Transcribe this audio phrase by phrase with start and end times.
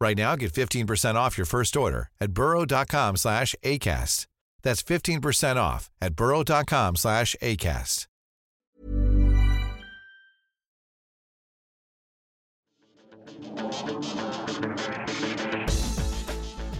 [0.00, 4.26] Right now, get 15% off your first order at burrow.com slash ACAST.
[4.62, 8.06] That's 15% off at burrow.com slash ACAST.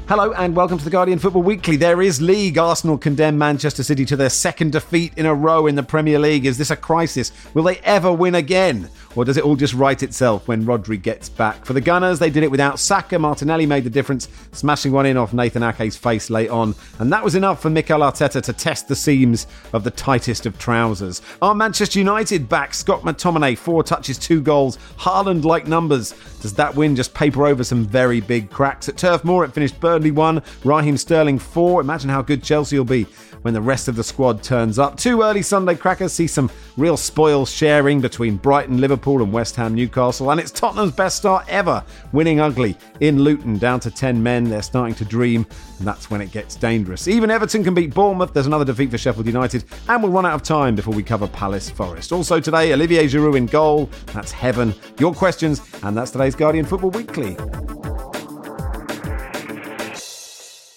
[0.08, 1.76] Hello and welcome to the Guardian Football Weekly.
[1.76, 2.58] There is league.
[2.58, 6.46] Arsenal condemn Manchester City to their second defeat in a row in the Premier League.
[6.46, 7.30] Is this a crisis?
[7.54, 8.90] Will they ever win again?
[9.16, 11.64] Or does it all just right itself when Rodri gets back?
[11.64, 13.18] For the Gunners, they did it without Saka.
[13.18, 16.74] Martinelli made the difference, smashing one in off Nathan Ake's face late on.
[16.98, 20.58] And that was enough for Mikel Arteta to test the seams of the tightest of
[20.58, 21.22] trousers.
[21.42, 22.72] Our Manchester United back?
[22.72, 24.78] Scott McTominay, four touches, two goals.
[24.98, 26.14] Haaland like numbers.
[26.40, 28.88] Does that win just paper over some very big cracks?
[28.88, 31.80] At Turf Moor, it finished Burnley 1, Raheem Sterling 4.
[31.80, 33.06] Imagine how good Chelsea will be
[33.42, 34.96] when the rest of the squad turns up.
[34.96, 39.74] Two early Sunday crackers see some real spoils sharing between Brighton, Liverpool, and West Ham
[39.74, 40.30] Newcastle.
[40.30, 44.44] And it's Tottenham's best start ever, winning ugly in Luton down to 10 men.
[44.44, 45.46] They're starting to dream,
[45.78, 47.08] and that's when it gets dangerous.
[47.08, 48.32] Even Everton can beat Bournemouth.
[48.32, 51.26] There's another defeat for Sheffield United, and we'll run out of time before we cover
[51.26, 52.12] Palace Forest.
[52.12, 53.88] Also today, Olivier Giroud in goal.
[54.06, 54.74] That's heaven.
[54.98, 57.36] Your questions, and that's today's Guardian Football Weekly.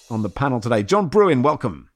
[0.10, 1.90] On the panel today, John Brewin, welcome.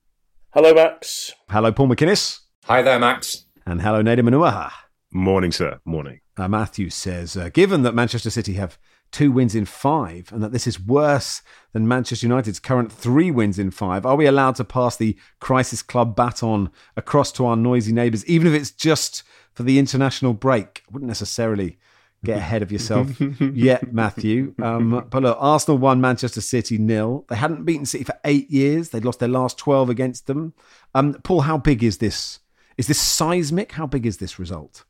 [0.57, 1.33] Hello, Max.
[1.51, 2.39] Hello, Paul MacInnes.
[2.63, 3.45] Hi there, Max.
[3.67, 4.71] And hello, Nedum Onuoha.
[5.11, 5.79] Morning, sir.
[5.85, 6.19] Morning.
[6.35, 8.79] Uh, Matthew says, uh, given that Manchester City have
[9.11, 13.59] two wins in five and that this is worse than Manchester United's current three wins
[13.59, 17.93] in five, are we allowed to pass the crisis club baton across to our noisy
[17.93, 19.21] neighbours, even if it's just
[19.53, 20.81] for the international break?
[20.89, 21.77] I wouldn't necessarily
[22.23, 24.53] get ahead of yourself yet, Matthew.
[24.61, 27.25] Um, but look, Arsenal won Manchester City nil.
[27.29, 28.89] They hadn't beaten City for eight years.
[28.89, 30.53] They'd lost their last 12 against them.
[30.93, 32.39] Um, Paul, how big is this?
[32.77, 33.73] Is this seismic?
[33.73, 34.83] How big is this result?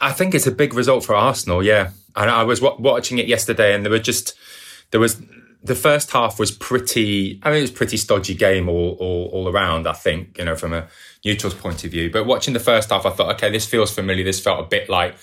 [0.00, 1.62] I think it's a big result for Arsenal.
[1.62, 4.34] Yeah, and I was w- watching it yesterday, and there were just
[4.90, 5.20] there was
[5.62, 7.40] the first half was pretty.
[7.42, 9.86] I mean, it was pretty stodgy game all all, all around.
[9.86, 10.88] I think you know from a
[11.24, 12.10] neutral's point of view.
[12.10, 14.24] But watching the first half, I thought, okay, this feels familiar.
[14.24, 15.16] This felt a bit like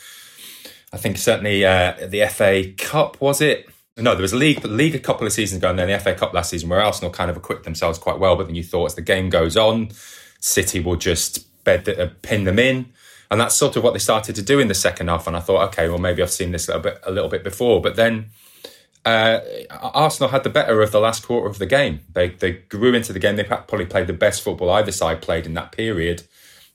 [0.94, 3.70] I think certainly uh, the FA Cup was it.
[3.98, 6.16] No, there was a league, league a couple of seasons ago, and then the FA
[6.16, 8.36] Cup last season, where Arsenal kind of equipped themselves quite well.
[8.36, 9.92] But then you thought, as the game goes on,
[10.40, 12.92] City will just bed uh, pin them in,
[13.30, 15.28] and that's sort of what they started to do in the second half.
[15.28, 17.44] And I thought, okay, well maybe I've seen this a little bit a little bit
[17.44, 18.28] before, but then.
[19.04, 19.40] Uh,
[19.72, 22.02] Arsenal had the better of the last quarter of the game.
[22.14, 23.36] They they grew into the game.
[23.36, 26.22] They probably played the best football either side played in that period.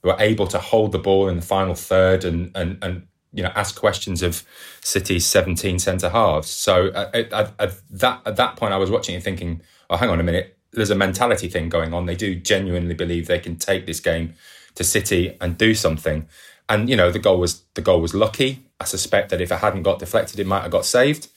[0.01, 3.43] They were able to hold the ball in the final third and and and you
[3.43, 4.43] know ask questions of
[4.81, 6.49] City's 17 centre halves.
[6.49, 9.97] So uh, at, at, at, that at that point, I was watching and thinking, oh,
[9.97, 12.05] hang on a minute, there's a mentality thing going on.
[12.05, 14.35] They do genuinely believe they can take this game
[14.75, 16.27] to City and do something.
[16.69, 18.63] And you know the goal was the goal was lucky.
[18.79, 21.29] I suspect that if it hadn't got deflected, it might have got saved.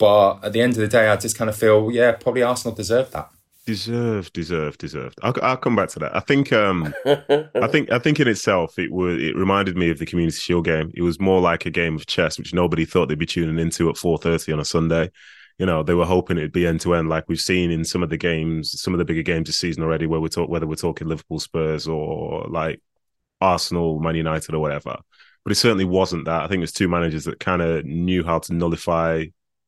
[0.00, 2.74] But at the end of the day, I just kind of feel, yeah, probably Arsenal
[2.74, 3.30] deserved that.
[3.66, 5.18] Deserved, deserved, deserved.
[5.22, 6.16] I'll, I'll come back to that.
[6.16, 9.20] I think, um, I think, I think in itself, it would.
[9.20, 10.90] It reminded me of the Community Shield game.
[10.94, 13.90] It was more like a game of chess, which nobody thought they'd be tuning into
[13.90, 15.10] at four thirty on a Sunday.
[15.58, 18.02] You know, they were hoping it'd be end to end, like we've seen in some
[18.02, 20.66] of the games, some of the bigger games this season already, where we talk whether
[20.66, 22.80] we're talking Liverpool, Spurs, or like
[23.42, 24.96] Arsenal, Man United, or whatever.
[25.44, 26.42] But it certainly wasn't that.
[26.42, 29.26] I think it was two managers that kind of knew how to nullify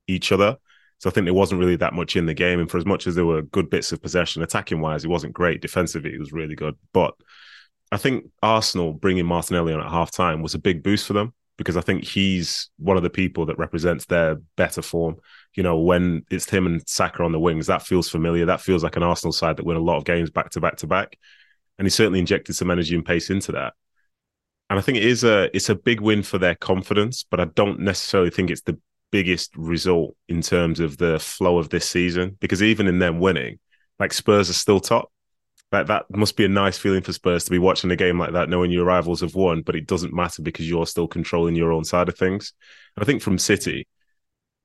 [0.09, 0.57] each other.
[1.03, 2.61] So I think there wasn't really that much in the game.
[2.61, 5.33] And for as much as there were good bits of possession, attacking wise, it wasn't
[5.33, 5.61] great.
[5.61, 6.77] Defensively, it was really good.
[6.93, 7.15] But
[7.91, 11.35] I think Arsenal bringing Martinelli on at half time was a big boost for them
[11.59, 15.17] because I think he's one of the people that represents their better form.
[15.55, 18.47] You know, when it's him and Saka on the wings, that feels familiar.
[18.47, 20.77] That feels like an Arsenal side that win a lot of games back to back
[20.77, 21.19] to back.
[21.79, 23.75] And he certainly injected some energy and pace into that.
[24.71, 27.47] And I think it is a it's a big win for their confidence, but I
[27.47, 28.79] don't necessarily think it's the
[29.13, 33.61] biggest result in terms of the flow of this season because even in them winning,
[34.01, 35.13] like Spurs are still top.
[35.71, 38.33] Like that must be a nice feeling for Spurs to be watching a game like
[38.33, 41.73] that, knowing your rivals have won, but it doesn't matter because you're still controlling your
[41.73, 42.53] own side of things.
[42.97, 43.87] And I think from City,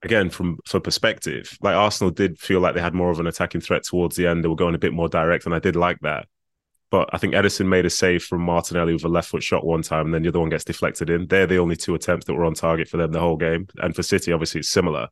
[0.01, 3.61] again, from for perspective, like Arsenal did feel like they had more of an attacking
[3.61, 4.43] threat towards the end.
[4.43, 6.27] They were going a bit more direct, and I did like that.
[6.89, 9.81] But I think Ederson made a save from Martinelli with a left foot shot one
[9.81, 11.27] time, and then the other one gets deflected in.
[11.27, 13.67] They're the only two attempts that were on target for them the whole game.
[13.77, 15.09] And for City, obviously, it's similar.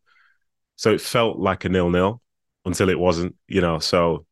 [0.77, 2.21] So it felt like a nil nil
[2.63, 3.79] until it wasn't, you know.
[3.79, 4.25] So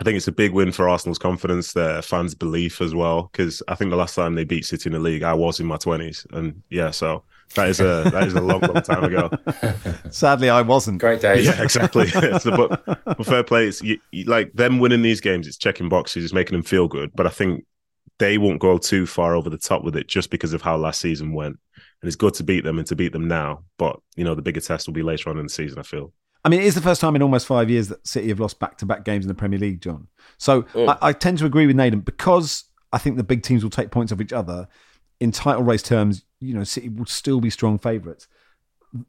[0.00, 3.30] I think it's a big win for Arsenal's confidence, their fans' belief as well.
[3.32, 5.66] Because I think the last time they beat City in the league, I was in
[5.66, 7.24] my twenties, and yeah, so
[7.54, 9.30] that is a that is a long, long time ago.
[10.10, 11.00] Sadly, I wasn't.
[11.00, 11.46] Great days.
[11.46, 12.08] Yeah, exactly.
[12.40, 13.68] so, but, but fair play.
[13.68, 15.46] It's you, you, like them winning these games.
[15.46, 16.24] It's checking boxes.
[16.24, 17.12] It's making them feel good.
[17.14, 17.64] But I think
[18.18, 21.00] they won't go too far over the top with it just because of how last
[21.00, 21.58] season went.
[22.02, 23.64] And it's good to beat them and to beat them now.
[23.78, 25.78] But you know, the bigger test will be later on in the season.
[25.78, 26.12] I feel.
[26.44, 28.60] I mean, it is the first time in almost five years that City have lost
[28.60, 30.06] back to back games in the Premier League, John.
[30.38, 30.88] So mm.
[30.88, 33.90] I, I, tend to agree with Nedum because I think the big teams will take
[33.90, 34.68] points off each other.
[35.18, 38.28] In title race terms, you know, City will still be strong favourites.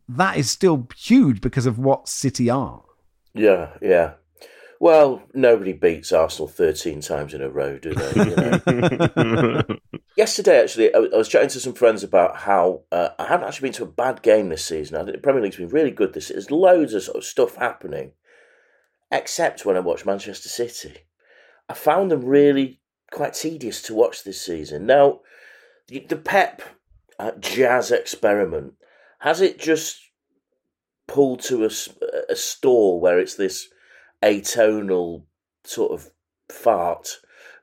[0.09, 2.83] That is still huge because of what City are.
[3.33, 4.13] Yeah, yeah.
[4.79, 8.23] Well, nobody beats Arsenal 13 times in a row, do they?
[8.23, 9.63] You know?
[10.17, 13.73] Yesterday, actually, I was chatting to some friends about how uh, I haven't actually been
[13.73, 14.97] to a bad game this season.
[14.97, 16.35] I think the Premier League's been really good this season.
[16.37, 18.11] There's loads of sort of stuff happening,
[19.11, 20.97] except when I watch Manchester City.
[21.69, 22.79] I found them really
[23.11, 24.85] quite tedious to watch this season.
[24.85, 25.21] Now,
[25.87, 26.61] the, the Pep
[27.39, 28.73] jazz experiment,
[29.19, 29.99] has it just
[31.07, 31.69] pulled to a,
[32.29, 33.69] a stall where it's this
[34.23, 35.23] atonal
[35.63, 36.11] sort of
[36.49, 37.17] fart,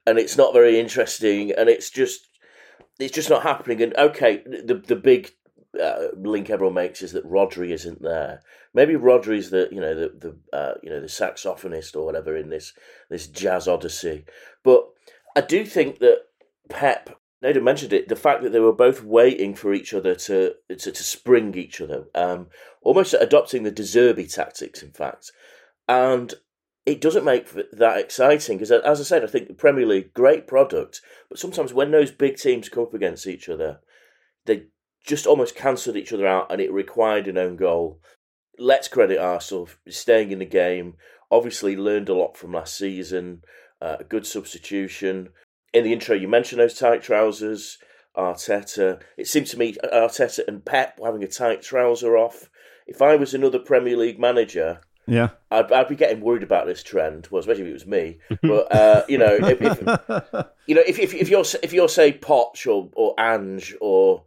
[0.06, 2.28] and it's not very interesting, and it's just
[2.98, 3.82] it's just not happening.
[3.82, 5.30] And okay, the the big
[5.80, 8.40] uh, link everyone makes is that Rodri isn't there.
[8.72, 10.08] Maybe Rodri's the you know the
[10.52, 12.72] the uh, you know the saxophonist or whatever in this
[13.10, 14.24] this jazz odyssey.
[14.62, 14.88] But
[15.36, 16.22] I do think that
[16.68, 17.18] Pep.
[17.44, 18.08] Nedum mentioned it.
[18.08, 21.80] The fact that they were both waiting for each other to to, to spring each
[21.80, 22.48] other, um,
[22.80, 25.30] almost adopting the Deserby tactics, in fact.
[25.86, 26.32] And
[26.86, 30.46] it doesn't make that exciting because, as I said, I think the Premier League great
[30.46, 33.80] product, but sometimes when those big teams come up against each other,
[34.46, 34.64] they
[35.06, 38.00] just almost cancelled each other out, and it required an own goal.
[38.58, 40.94] Let's credit Arsenal for staying in the game.
[41.30, 43.42] Obviously, learned a lot from last season.
[43.82, 45.30] Uh, a good substitution.
[45.74, 47.78] In the intro, you mentioned those tight trousers.
[48.16, 49.00] Arteta.
[49.16, 52.48] It seemed to me Arteta and Pep were having a tight trouser off.
[52.86, 56.82] If I was another Premier League manager, yeah, I'd, I'd be getting worried about this
[56.82, 57.28] trend.
[57.30, 58.18] Well, especially if it was me.
[58.42, 59.78] But uh, you know, if, if,
[60.66, 64.24] you know, if, if, if you're if you're say Poch or or Ange or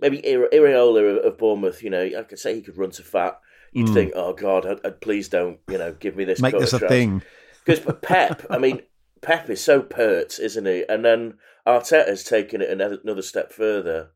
[0.00, 3.38] maybe Iraola of Bournemouth, you know, I could say he could run to fat.
[3.72, 3.94] You'd mm.
[3.94, 6.40] think, oh God, I'd, I'd, please don't, you know, give me this.
[6.40, 7.22] Make this a thing.
[7.64, 8.82] Because Pep, I mean,
[9.20, 10.84] Pep is so pert, isn't he?
[10.88, 11.34] And then
[11.66, 14.10] Arteta has taken it another, another step further.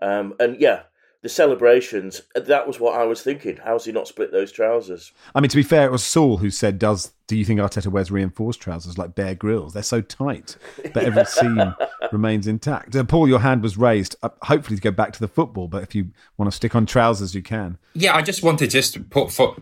[0.00, 0.84] Um, and yeah,
[1.22, 3.58] the celebrations, that was what I was thinking.
[3.62, 5.12] How's he not split those trousers?
[5.34, 7.88] I mean, to be fair, it was Saul who said, "Does do you think Arteta
[7.88, 9.74] wears reinforced trousers like Bear Grylls?
[9.74, 10.56] They're so tight,
[10.94, 11.74] but every seam
[12.10, 14.16] remains intact." Uh, Paul, your hand was raised.
[14.22, 16.08] Uh, hopefully, to go back to the football, but if you
[16.38, 17.76] want to stick on trousers, you can.
[17.92, 19.56] Yeah, I just wanted just to put for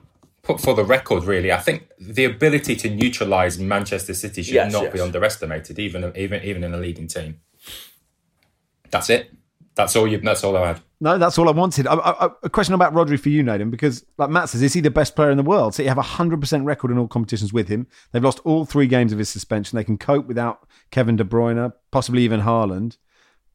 [0.48, 1.24] put for the record.
[1.24, 4.92] Really, I think the ability to neutralise Manchester City should yes, not yes.
[4.94, 7.40] be underestimated, even even even in a leading team.
[8.90, 9.30] That's it.
[9.74, 10.18] That's all you.
[10.18, 10.80] That's all I had.
[11.00, 11.86] No, that's all I wanted.
[11.86, 14.80] I, I, a question about Rodri for you, Nedum, because like Matt says, is he
[14.80, 15.74] the best player in the world?
[15.74, 17.86] So you have a hundred percent record in all competitions with him.
[18.10, 19.76] They've lost all three games of his suspension.
[19.76, 22.96] They can cope without Kevin De Bruyne, possibly even Haaland,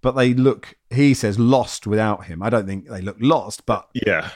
[0.02, 0.76] but they look.
[0.90, 2.42] He says lost without him.
[2.42, 4.30] I don't think they look lost, but yeah,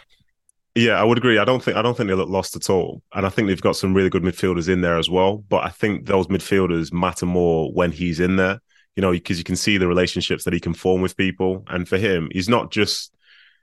[0.77, 1.37] yeah, I would agree.
[1.37, 3.61] I don't think I don't think they look lost at all, and I think they've
[3.61, 5.37] got some really good midfielders in there as well.
[5.49, 8.61] But I think those midfielders matter more when he's in there
[8.97, 11.63] you know, because you can see the relationships that he can form with people.
[11.67, 13.15] And for him, he's not just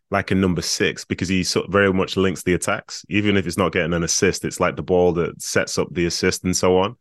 [0.08, 3.04] like a number six because he sort of very much links the attacks.
[3.08, 6.06] Even if it's not getting an assist, it's like the ball that sets up the
[6.06, 6.96] assist and so on.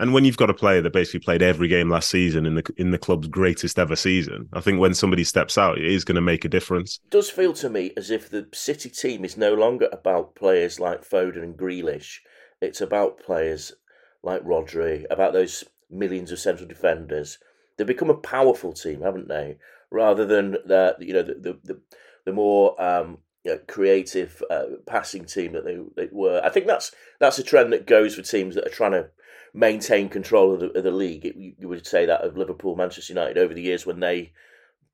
[0.00, 2.72] And when you've got a player that basically played every game last season in the
[2.76, 6.16] in the club's greatest ever season, I think when somebody steps out, it is going
[6.16, 6.98] to make a difference.
[7.04, 10.80] It does feel to me as if the City team is no longer about players
[10.80, 12.18] like Foden and Grealish.
[12.60, 13.72] It's about players
[14.22, 17.38] like Rodri, about those millions of central defenders
[17.80, 19.56] They've become a powerful team, haven't they?
[19.90, 21.80] Rather than the you know the the, the,
[22.26, 26.42] the more um, you know, creative uh, passing team that they, they were.
[26.44, 29.08] I think that's that's a trend that goes for teams that are trying to
[29.52, 31.24] maintain control of the, of the league.
[31.24, 34.32] It, you would say that of Liverpool, Manchester United over the years when they,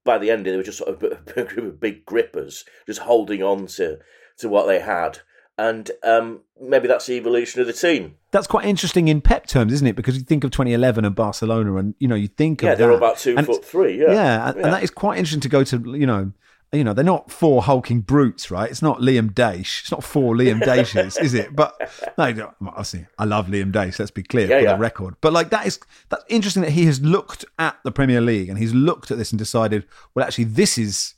[0.04, 1.02] by the end, they were just sort of
[1.36, 3.98] a group of big grippers, just holding on to
[4.38, 5.20] to what they had
[5.58, 8.16] and um, maybe that's the evolution of the team.
[8.30, 9.96] That's quite interesting in Pep terms, isn't it?
[9.96, 12.88] Because you think of 2011 and Barcelona, and you know you think yeah, of they're
[12.88, 12.96] that.
[12.96, 14.12] about two and foot three, yeah.
[14.12, 15.78] yeah, and, yeah, and that is quite interesting to go to.
[15.96, 16.32] You know,
[16.76, 18.70] you know they're not four hulking brutes, right?
[18.70, 19.82] It's not Liam Daish.
[19.82, 21.54] It's not four Liam Daishes, is it?
[21.56, 21.74] But
[22.18, 23.06] no, I see.
[23.18, 23.98] I love Liam Daish.
[23.98, 24.72] Let's be clear yeah, for yeah.
[24.74, 25.16] the record.
[25.20, 25.78] But like that is
[26.08, 29.32] that's interesting that he has looked at the Premier League and he's looked at this
[29.32, 31.14] and decided, well, actually, this is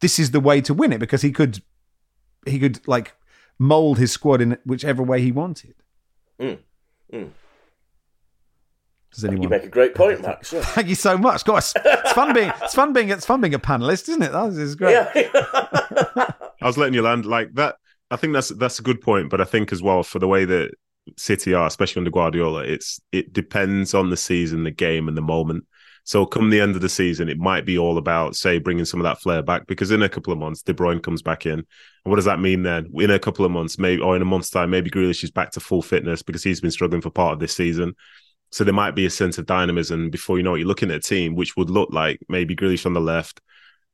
[0.00, 1.62] this is the way to win it because he could
[2.46, 3.14] he could like
[3.58, 5.74] mold his squad in whichever way he wanted.
[6.40, 6.58] Mm.
[7.12, 7.30] Mm.
[9.12, 9.42] Does anyone?
[9.42, 10.52] You make a great point, Max.
[10.52, 10.62] Yeah.
[10.62, 11.44] Thank you so much.
[11.44, 14.32] Guys, it's fun being it's fun being it's fun being a panelist, isn't it?
[14.32, 14.92] That is great.
[14.92, 15.10] Yeah.
[16.62, 17.76] I was letting you land like that.
[18.10, 20.44] I think that's that's a good point, but I think as well for the way
[20.44, 20.72] that
[21.16, 25.22] City are, especially under Guardiola, it's it depends on the season, the game, and the
[25.22, 25.64] moment.
[26.04, 29.00] So come the end of the season, it might be all about, say, bringing some
[29.00, 31.52] of that flair back because in a couple of months, De Bruyne comes back in.
[31.52, 31.66] And
[32.04, 32.90] what does that mean then?
[32.94, 35.50] In a couple of months, maybe, or in a month's time, maybe Grealish is back
[35.52, 37.94] to full fitness because he's been struggling for part of this season.
[38.52, 40.58] So there might be a sense of dynamism before you know it.
[40.58, 43.40] You're looking at a team which would look like maybe Grealish on the left,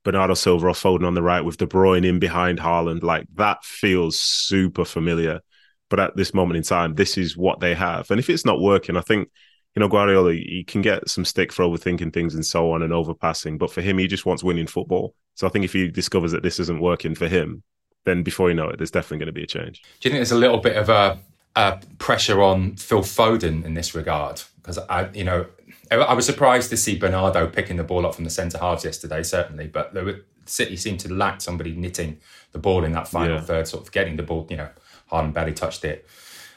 [0.05, 3.03] Bernardo Silva or Foden on the right with De Bruyne in behind Haaland.
[3.03, 5.41] Like that feels super familiar.
[5.89, 8.11] But at this moment in time, this is what they have.
[8.11, 9.29] And if it's not working, I think
[9.77, 12.95] you know, Guardiola, he can get some stick for overthinking things and so on and
[12.95, 13.59] overpassing.
[13.59, 15.15] But for him, he just wants winning football.
[15.35, 17.63] So I think if he discovers that this isn't working for him,
[18.07, 19.83] then before you know it, there's definitely going to be a change.
[20.01, 21.19] Do you think there's a little bit of a,
[21.57, 24.43] a pressure on Phil Foden in this regard?
[24.63, 25.47] Because I, you know,
[25.91, 29.23] I was surprised to see Bernardo picking the ball up from the centre halves yesterday,
[29.23, 29.67] certainly.
[29.67, 32.19] But were, City seemed to lack somebody knitting
[32.53, 33.41] the ball in that final yeah.
[33.41, 34.47] third, sort of getting the ball.
[34.51, 34.69] You know,
[35.11, 36.07] Haaland barely touched it.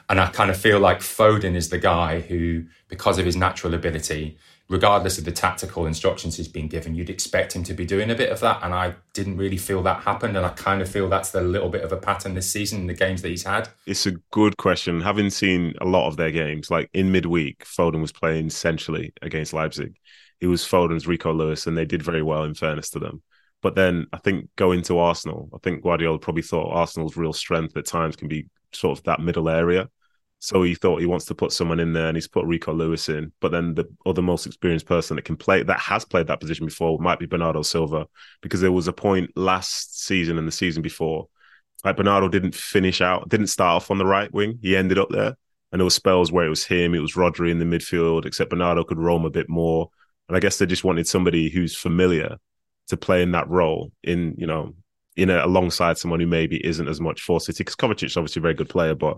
[0.10, 3.76] And I kind of feel like Foden is the guy who, because of his natural
[3.76, 4.38] ability,
[4.70, 8.16] regardless of the tactical instructions he's been given, you'd expect him to be doing a
[8.16, 8.60] bit of that.
[8.62, 10.38] And I didn't really feel that happened.
[10.38, 12.88] And I kind of feel that's the little bit of a pattern this season in
[12.88, 13.68] the games that he's had.
[13.88, 15.02] It's a good question.
[15.02, 19.54] Having seen a lot of their games, like in midweek, Foden was playing centrally against
[19.54, 19.96] Leipzig.
[20.40, 23.24] It was Foden's Rico Lewis, and they did very well in fairness to them.
[23.62, 27.76] But then I think going to Arsenal, I think Guardiola probably thought Arsenal's real strength
[27.76, 29.90] at times can be sort of that middle area.
[30.42, 33.10] So he thought he wants to put someone in there and he's put Rico Lewis
[33.10, 33.34] in.
[33.42, 36.66] But then the other most experienced person that can play that has played that position
[36.66, 38.08] before might be Bernardo Silva.
[38.42, 41.28] Because there was a point last season and the season before,
[41.84, 44.60] like Bernardo didn't finish out, didn't start off on the right wing.
[44.62, 45.36] He ended up there.
[45.72, 48.50] And there were spells where it was him, it was Rodri in the midfield, except
[48.50, 49.90] Bernardo could roam a bit more.
[50.28, 52.38] And I guess they just wanted somebody who's familiar
[52.88, 54.74] to play in that role in, you know,
[55.16, 57.64] in a, alongside someone who maybe isn't as much for City.
[57.64, 59.18] Because Kovacic is obviously a very good player, but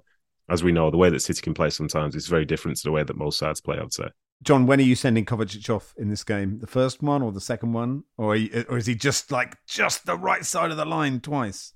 [0.52, 2.92] as we know, the way that City can play sometimes is very different to the
[2.92, 3.78] way that most sides play.
[3.80, 4.10] I'd say.
[4.44, 6.60] John, when are you sending Kovacic off in this game?
[6.60, 10.06] The first one or the second one, or you, or is he just like just
[10.06, 11.74] the right side of the line twice?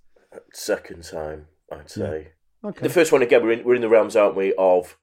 [0.52, 2.32] Second time, I'd say.
[2.64, 2.70] Yeah.
[2.70, 2.82] Okay.
[2.82, 4.54] The first one again, we're in we're in the realms, aren't we?
[4.56, 4.98] Of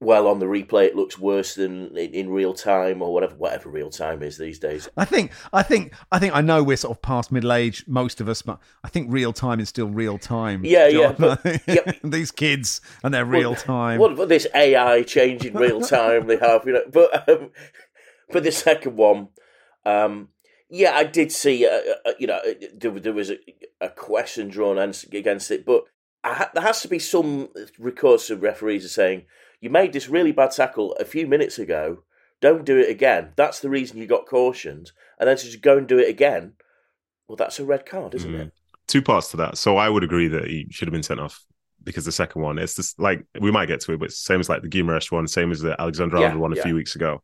[0.00, 3.70] well on the replay it looks worse than in, in, real time or whatever whatever
[3.70, 4.88] real time is these days.
[4.96, 8.20] I think I think I think I know we're sort of past middle age most
[8.20, 10.64] of us, but I think real time is still real time.
[10.64, 11.16] Yeah, John.
[11.18, 11.36] yeah.
[11.42, 11.96] But, yep.
[12.02, 14.00] these kids and their real time.
[14.00, 16.84] What about this AI changing real time they have, you know?
[16.90, 17.50] But um,
[18.30, 19.28] for the second one,
[19.86, 20.28] um,
[20.68, 22.40] yeah, I did see, uh, uh, you know,
[22.74, 23.38] there, there was a,
[23.80, 25.84] a, question drawn against it, but
[26.24, 29.24] ha- there has to be some recourse of referees are saying
[29.60, 32.04] you made this really bad tackle a few minutes ago.
[32.40, 33.32] Don't do it again.
[33.36, 34.92] That's the reason you got cautioned.
[35.18, 36.54] And then to just go and do it again,
[37.28, 38.40] well, that's a red card, isn't mm.
[38.40, 38.52] it?
[38.86, 39.56] Two parts to that.
[39.56, 41.42] So I would agree that he should have been sent off
[41.82, 44.24] because the second one, it's just like we might get to it, but it's the
[44.24, 46.62] same as like the Guimaraes one, same as the Alexander Arnold one a yeah.
[46.62, 47.22] few weeks ago.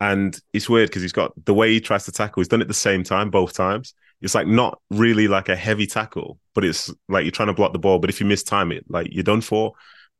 [0.00, 2.68] And it's weird because he's got the way he tries to tackle, he's done it
[2.68, 3.94] the same time both times.
[4.20, 7.72] It's like not really like a heavy tackle, but it's like you're trying to block
[7.72, 7.98] the ball.
[7.98, 9.72] But if you miss time it, like you're done for.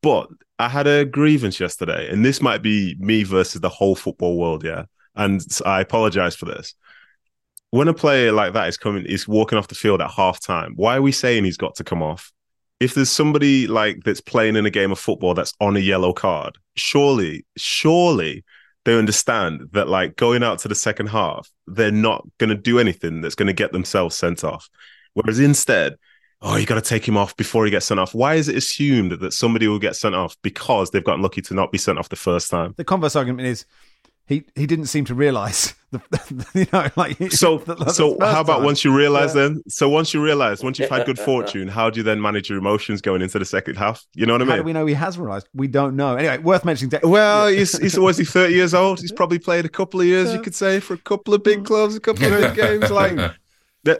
[0.03, 4.37] But I had a grievance yesterday, and this might be me versus the whole football
[4.37, 4.85] world, yeah.
[5.15, 6.75] And I apologize for this.
[7.71, 10.73] When a player like that is coming, is walking off the field at half time,
[10.77, 12.33] why are we saying he's got to come off?
[12.81, 16.13] If there's somebody like that's playing in a game of football that's on a yellow
[16.13, 18.45] card, surely, surely
[18.85, 22.79] they understand that like going out to the second half, they're not going to do
[22.79, 24.69] anything that's going to get themselves sent off.
[25.15, 25.97] Whereas instead,
[26.43, 28.15] oh, you got to take him off before he gets sent off.
[28.15, 31.43] Why is it assumed that, that somebody will get sent off because they've gotten lucky
[31.43, 32.75] to not be sent off the first time?
[32.77, 33.67] The converse argument is
[34.29, 38.43] he he didn't seem to realize the, you know like so the, the so how
[38.43, 38.65] about time.
[38.65, 39.49] once you realize yeah.
[39.49, 42.51] then so once you realize once you've had good fortune how do you then manage
[42.51, 44.73] your emotions going into the second half you know what i mean how do we
[44.73, 47.59] know he has realized we don't know anyway worth mentioning de- well yeah.
[47.59, 50.55] he's, he's always 30 years old he's probably played a couple of years you could
[50.55, 53.19] say for a couple of big clubs a couple of games like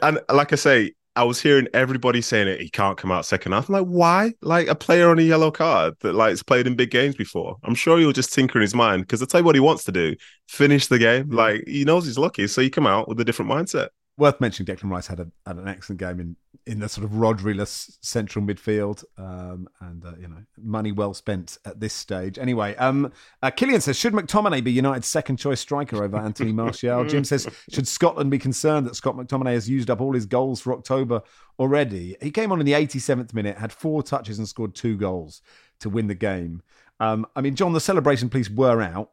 [0.03, 2.61] and like i say I was hearing everybody saying it.
[2.61, 3.67] He can't come out second half.
[3.67, 4.31] I'm like, why?
[4.41, 7.57] Like a player on a yellow card that like has played in big games before.
[7.65, 9.83] I'm sure he'll just tinker in his mind because I tell you what he wants
[9.83, 10.15] to do:
[10.47, 11.29] finish the game.
[11.29, 13.89] Like he knows he's lucky, so he come out with a different mindset.
[14.19, 16.35] Worth mentioning, Declan Rice had, a, had an excellent game in,
[16.65, 21.57] in the sort of Rodri-less central midfield, um, and uh, you know, money well spent
[21.65, 22.37] at this stage.
[22.37, 23.11] Anyway, um,
[23.41, 27.05] uh, Killian says, should McTominay be United's second choice striker over Anthony Martial?
[27.05, 30.61] Jim says, should Scotland be concerned that Scott McTominay has used up all his goals
[30.61, 31.23] for October
[31.57, 32.15] already?
[32.21, 35.41] He came on in the 87th minute, had four touches and scored two goals
[35.79, 36.61] to win the game.
[36.99, 39.11] Um, I mean, John, the celebration police were out,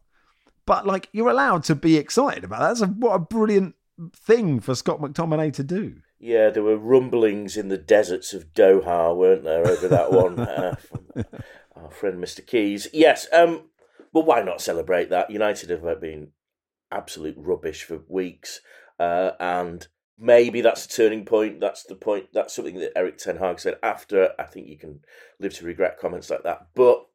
[0.66, 2.68] but like you're allowed to be excited about that.
[2.68, 3.76] That's a, what a brilliant
[4.14, 5.96] thing for Scott McTominay to do.
[6.18, 10.76] Yeah, there were rumblings in the deserts of Doha, weren't there, over that one uh,
[11.74, 12.46] our friend Mr.
[12.46, 12.88] Keys.
[12.92, 13.64] Yes, um,
[14.12, 15.30] well, why not celebrate that?
[15.30, 16.28] United have been
[16.90, 18.60] absolute rubbish for weeks,
[18.98, 19.88] uh, and
[20.18, 21.60] maybe that's a turning point.
[21.60, 22.28] That's the point.
[22.32, 24.30] That's something that Erik Ten Hag said after.
[24.38, 25.00] I think you can
[25.38, 27.06] live to regret comments like that, but.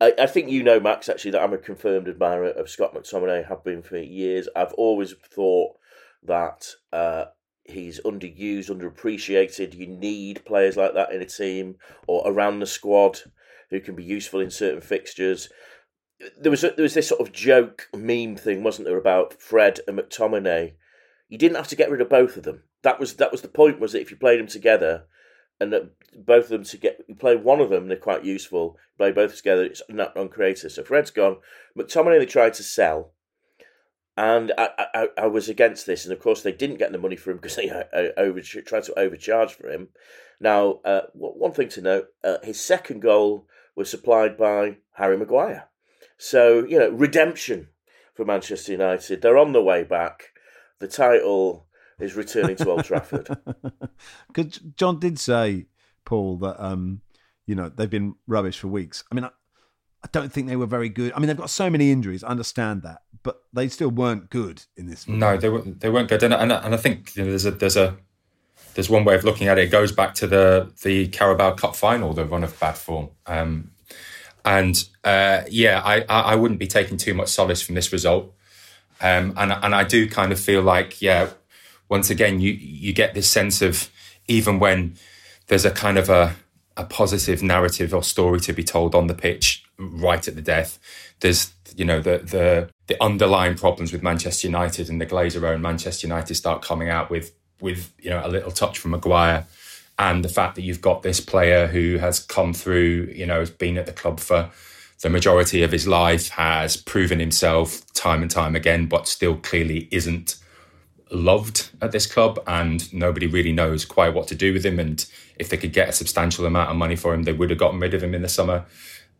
[0.00, 3.46] I, I think you know, Max, actually, that I'm a confirmed admirer of Scott McTominay,
[3.46, 4.48] have been for years.
[4.56, 5.76] I've always thought
[6.24, 7.26] that uh,
[7.64, 9.74] he's underused, underappreciated.
[9.74, 11.76] You need players like that in a team
[12.06, 13.20] or around the squad
[13.70, 15.48] who can be useful in certain fixtures.
[16.40, 19.80] There was a, there was this sort of joke meme thing, wasn't there, about Fred
[19.88, 20.74] and McTominay?
[21.28, 22.62] You didn't have to get rid of both of them.
[22.82, 23.80] That was that was the point.
[23.80, 25.06] Was that if you played them together,
[25.60, 28.76] and that both of them to get you play one of them, they're quite useful.
[28.96, 30.72] Play both together, it's not uncreative.
[30.72, 31.38] So Fred's gone.
[31.76, 33.13] McTominay they tried to sell
[34.16, 37.16] and I, I, I, was against this, and of course they didn't get the money
[37.16, 39.88] for him because they uh, uh, over, tried to overcharge for him.
[40.40, 45.68] Now, uh, one thing to note: uh, his second goal was supplied by Harry Maguire.
[46.16, 47.68] So you know, redemption
[48.14, 49.20] for Manchester United.
[49.20, 50.30] They're on the way back.
[50.78, 51.66] The title
[51.98, 53.28] is returning to Old Trafford.
[54.32, 55.66] Because John did say,
[56.04, 57.00] Paul, that um,
[57.46, 59.04] you know they've been rubbish for weeks.
[59.10, 61.12] I mean, I don't think they were very good.
[61.14, 62.22] I mean, they've got so many injuries.
[62.22, 65.08] I understand that, but they still weren't good in this.
[65.08, 65.80] No, they weren't.
[65.80, 67.96] They weren't good, and and, and I think you know, there's a there's a
[68.74, 69.64] there's one way of looking at it.
[69.64, 73.08] It goes back to the the Carabao Cup final, the run of bad form.
[73.26, 73.72] Um,
[74.44, 78.34] and uh, yeah, I, I wouldn't be taking too much solace from this result.
[79.00, 81.30] Um, and and I do kind of feel like yeah,
[81.88, 83.90] once again you you get this sense of
[84.28, 84.96] even when
[85.46, 86.36] there's a kind of a
[86.76, 90.78] a positive narrative or story to be told on the pitch right at the death.
[91.20, 95.62] There's you know the the the underlying problems with Manchester United and the Glazer own
[95.62, 99.46] Manchester United start coming out with with you know a little touch from Maguire
[99.98, 103.50] and the fact that you've got this player who has come through, you know, has
[103.50, 104.50] been at the club for
[105.02, 109.88] the majority of his life, has proven himself time and time again, but still clearly
[109.92, 110.36] isn't
[111.10, 114.80] loved at this club and nobody really knows quite what to do with him.
[114.80, 115.04] And
[115.36, 117.78] if they could get a substantial amount of money for him, they would have gotten
[117.78, 118.64] rid of him in the summer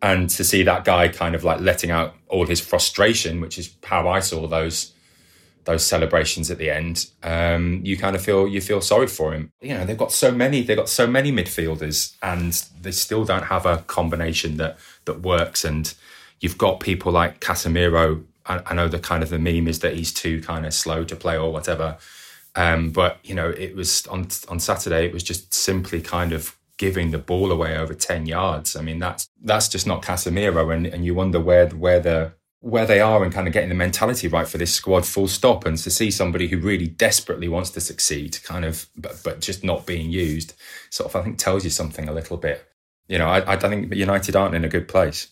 [0.05, 3.75] and to see that guy kind of like letting out all his frustration, which is
[3.83, 4.93] how I saw those
[5.65, 9.51] those celebrations at the end, um, you kind of feel you feel sorry for him.
[9.63, 13.45] You know, they've got so many they've got so many midfielders, and they still don't
[13.45, 15.65] have a combination that that works.
[15.65, 15.95] And
[16.39, 18.25] you've got people like Casemiro.
[18.45, 21.05] I, I know the kind of the meme is that he's too kind of slow
[21.05, 21.97] to play or whatever.
[22.55, 25.07] Um, but you know, it was on on Saturday.
[25.07, 28.77] It was just simply kind of giving the ball away over 10 yards.
[28.77, 30.75] I mean, that's that's just not Casemiro.
[30.75, 32.33] And, and you wonder where where the
[32.65, 35.67] where they are and kind of getting the mentality right for this squad full stop
[35.67, 39.63] and to see somebody who really desperately wants to succeed kind of but, but just
[39.63, 40.55] not being used
[40.89, 42.67] sort of i think tells you something a little bit
[43.07, 45.29] you know i, I think united aren't in a good place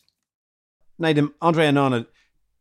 [1.00, 2.06] Nedum, andre Onana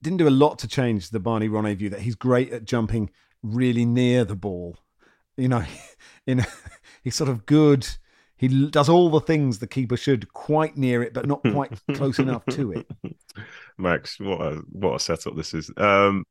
[0.01, 3.09] didn't do a lot to change the barney ronay view that he's great at jumping
[3.43, 4.77] really near the ball
[5.35, 5.65] you know
[6.25, 6.45] in
[7.03, 7.85] he's sort of good
[8.41, 12.17] he does all the things the keeper should, quite near it, but not quite close
[12.17, 12.89] enough to it.
[13.77, 15.69] Max, what a what a setup this is.
[15.77, 16.25] Um,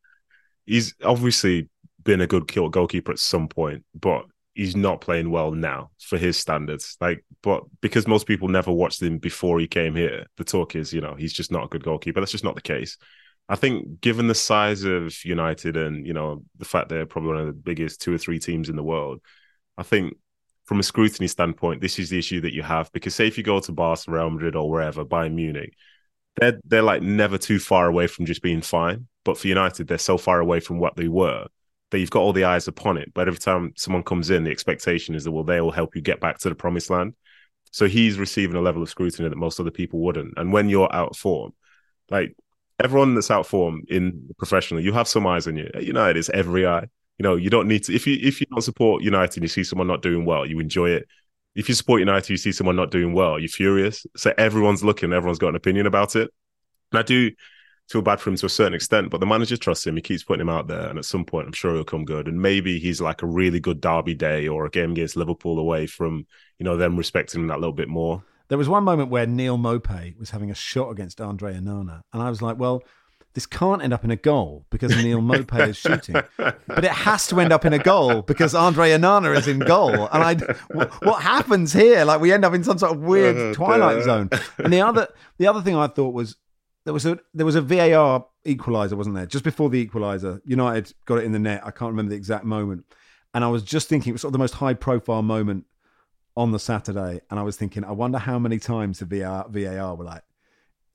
[0.67, 1.69] he's obviously
[2.03, 6.37] been a good goalkeeper at some point, but he's not playing well now for his
[6.37, 6.97] standards.
[7.01, 10.93] Like, but because most people never watched him before he came here, the talk is,
[10.93, 12.19] you know, he's just not a good goalkeeper.
[12.19, 12.97] That's just not the case.
[13.49, 17.41] I think, given the size of United and you know the fact they're probably one
[17.41, 19.21] of the biggest two or three teams in the world,
[19.79, 20.17] I think
[20.71, 23.43] from a scrutiny standpoint, this is the issue that you have because say if you
[23.43, 25.75] go to Barcelona, Real Madrid, or wherever, Bayern Munich,
[26.37, 29.09] they're they're like never too far away from just being fine.
[29.25, 31.49] But for United, they're so far away from what they were
[31.91, 33.13] that you've got all the eyes upon it.
[33.13, 36.03] But every time someone comes in, the expectation is that well, they will help you
[36.03, 37.15] get back to the promised land.
[37.73, 40.35] So he's receiving a level of scrutiny that most other people wouldn't.
[40.37, 41.53] And when you're out of form,
[42.11, 42.37] like
[42.79, 45.69] everyone that's out of form in professionally, you have some eyes on you.
[45.75, 46.87] At United, it's every eye.
[47.21, 49.49] You know, you don't need to if you if you don't support United and you
[49.49, 51.07] see someone not doing well, you enjoy it.
[51.55, 54.07] If you support United, you see someone not doing well, you're furious.
[54.17, 56.31] So everyone's looking, everyone's got an opinion about it.
[56.91, 57.31] And I do
[57.91, 59.97] feel bad for him to a certain extent, but the manager trusts him.
[59.97, 62.27] He keeps putting him out there, and at some point, I'm sure he'll come good.
[62.27, 65.87] And maybe he's like a really good derby day or a game against Liverpool away
[65.87, 66.27] from
[66.59, 68.25] you know them respecting him that little bit more.
[68.49, 72.23] There was one moment where Neal Maupay was having a shot against Andre Onana, and
[72.23, 72.83] I was like, well.
[73.35, 77.29] This can't end up in a goal because Neal Maupay is shooting, but it has
[77.29, 80.09] to end up in a goal because Andre Onana is in goal.
[80.09, 80.35] And I,
[80.73, 82.05] what happens here?
[82.05, 84.31] Like we end up in some sort of weird twilight zone.
[84.59, 85.07] And the other,
[85.39, 86.37] the other thing I thought was
[86.85, 89.27] there was a there was a VAR equaliser, wasn't there?
[89.27, 91.63] Just before the equaliser, United got it in the net.
[91.65, 92.85] I can't remember the exact moment,
[93.33, 95.67] and I was just thinking it was sort of the most high profile moment
[96.37, 99.95] on the Saturday, and I was thinking, I wonder how many times the VAR, VAR
[99.95, 100.23] were like,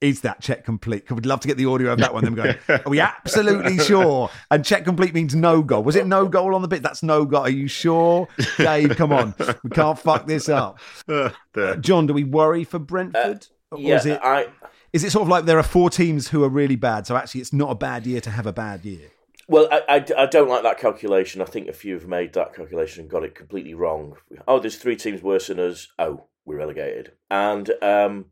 [0.01, 2.23] "Is that check complete?" Because we'd love to get the audio of that one.
[2.23, 5.83] Them going, "Are we absolutely sure?" And check complete means no goal.
[5.83, 6.81] Was it no goal on the bit?
[6.81, 7.41] That's no goal.
[7.41, 8.27] Are you sure,
[8.57, 8.95] Dave?
[8.95, 10.79] Come on, we can't fuck this up.
[11.57, 11.75] Uh.
[11.77, 13.47] John, do we worry for Brentford?
[13.71, 14.47] Or Yeah, is it I
[14.91, 17.41] is it sort of like there are four teams who are really bad, so actually
[17.41, 19.11] it's not a bad year to have a bad year?
[19.47, 21.41] Well, I, I, I don't like that calculation.
[21.41, 24.15] I think a few have made that calculation and got it completely wrong.
[24.47, 25.87] Oh, there's three teams worse than us.
[25.99, 27.11] Oh, we're relegated.
[27.29, 28.27] And um,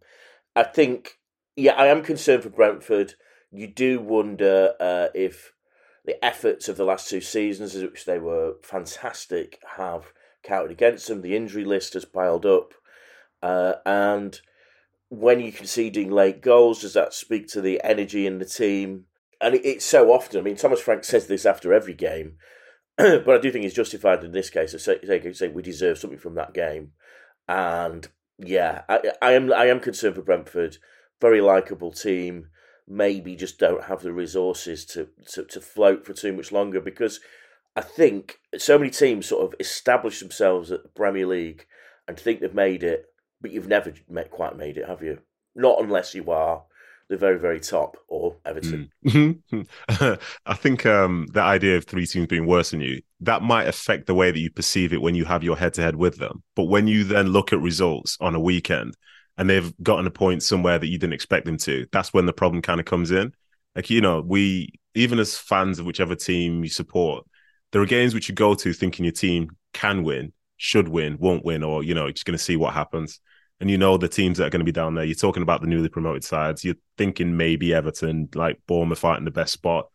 [0.56, 1.20] I think,
[1.56, 3.16] yeah, I am concerned for Brentford.
[3.52, 5.54] You do wonder uh, if
[6.06, 10.14] the efforts of the last two seasons, which they were fantastic, have
[10.44, 11.22] counted against them.
[11.22, 12.74] The injury list has piled up.
[13.42, 14.40] Uh, and
[15.10, 19.06] when you're conceding late goals, does that speak to the energy in the team?
[19.44, 20.40] and it, it's so often.
[20.40, 22.38] I mean, Thomas Frank says this after every game,
[22.98, 26.20] but I do think he's justified in this case of saying say, we deserve something
[26.20, 26.92] from that game.
[27.48, 28.08] And
[28.40, 30.78] yeah, I, I am I am concerned for Brentford.
[31.24, 32.50] Very likable team.
[32.86, 37.22] Maybe just don't have the resources to, to, to float for too much longer because
[37.78, 41.66] I think so many teams sort of establish themselves at the Premier League
[42.10, 43.06] and think they've made it,
[43.40, 45.20] but you've never met, quite made it, have you?
[45.56, 46.64] Not unless you are
[47.10, 48.90] the very, very top or Everton.
[49.06, 49.68] Mm.
[50.46, 54.08] I think um, the idea of three teams being worse than you, that might affect
[54.08, 56.44] the way that you perceive it when you have your head to head with them.
[56.56, 58.98] But when you then look at results on a weekend
[59.38, 62.34] and they've gotten a point somewhere that you didn't expect them to, that's when the
[62.34, 63.34] problem kind of comes in.
[63.76, 67.26] Like, you know, we, even as fans of whichever team you support,
[67.72, 71.44] there are games which you go to thinking your team can win, should win, won't
[71.44, 73.20] win, or, you know, just going to see what happens
[73.60, 75.06] and you know the teams that are going to be down there.
[75.06, 76.66] You're talking about the newly promoted sides.
[76.66, 79.88] You're thinking maybe Everton, like Bournemouth, fighting the best spot,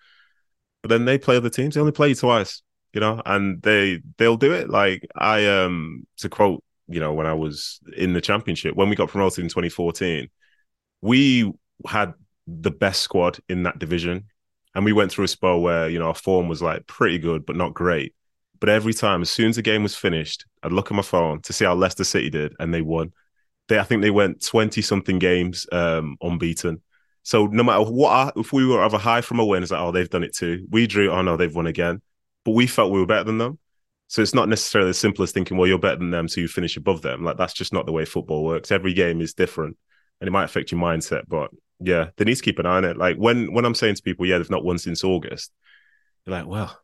[0.83, 1.75] but then they play other teams.
[1.75, 2.63] They only play you twice,
[2.95, 4.71] you know, and they they'll do it.
[4.71, 8.97] Like I um to quote, you know, when I was in the championship when we
[8.97, 10.29] got promoted in 2014,
[11.03, 11.53] we
[11.87, 12.15] had
[12.47, 14.25] the best squad in that division,
[14.75, 17.47] and we went through a spell where you know our form was like pretty good
[17.47, 18.15] but not great.
[18.61, 21.43] But every time, as soon as the game was finished, I'd look at my phone
[21.43, 23.13] to see how Leicester City did, and they won
[23.69, 26.83] they I think they went twenty something games um, unbeaten.
[27.23, 29.81] So no matter what, if we were of a high from a win, it's like
[29.81, 30.67] oh they've done it too.
[30.71, 32.03] We drew, oh no they've won again,
[32.45, 33.59] but we felt we were better than them.
[34.09, 36.49] So it's not necessarily as simple as thinking well you're better than them, so you
[36.49, 37.25] finish above them.
[37.25, 38.73] Like that's just not the way football works.
[38.73, 39.77] Every game is different,
[40.21, 41.23] and it might affect your mindset.
[41.29, 42.97] But yeah, they need to keep an eye on it.
[42.97, 45.53] Like when when I'm saying to people, yeah they've not won since August,
[46.25, 46.79] they're like well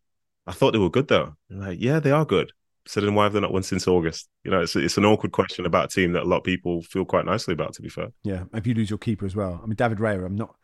[0.46, 1.34] I thought they were good though.
[1.50, 2.52] Like yeah they are good.
[2.86, 4.28] So then why have they not won since August?
[4.44, 6.82] You know, it's it's an awkward question about a team that a lot of people
[6.82, 7.72] feel quite nicely about.
[7.74, 8.44] To be fair, yeah.
[8.52, 10.54] If you lose your keeper as well, I mean, David Raya, I'm not.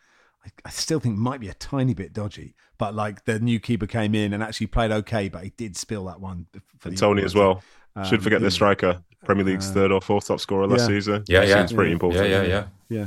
[0.45, 3.87] I, I still think might be a tiny bit dodgy, but like the new keeper
[3.87, 6.47] came in and actually played okay, but he did spill that one.
[6.85, 7.63] Ivan Toney as well.
[7.97, 10.87] Um, Should forget the striker, Premier League's uh, third or fourth top scorer last yeah.
[10.87, 11.25] season.
[11.27, 12.25] Yeah, that yeah, seems pretty important.
[12.25, 12.67] Yeah, yeah, yeah.
[12.89, 13.07] Yeah.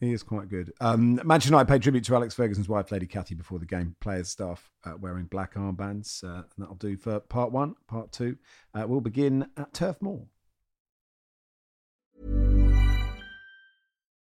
[0.00, 0.72] He is quite good.
[0.80, 3.94] Um, Manchester United paid tribute to Alex Ferguson's wife, Lady Cathy, before the game.
[4.00, 6.24] Players, staff uh, wearing black armbands.
[6.24, 7.76] Uh, and that'll do for part one.
[7.86, 8.36] Part two,
[8.74, 10.26] uh, we'll begin at Turf Moor.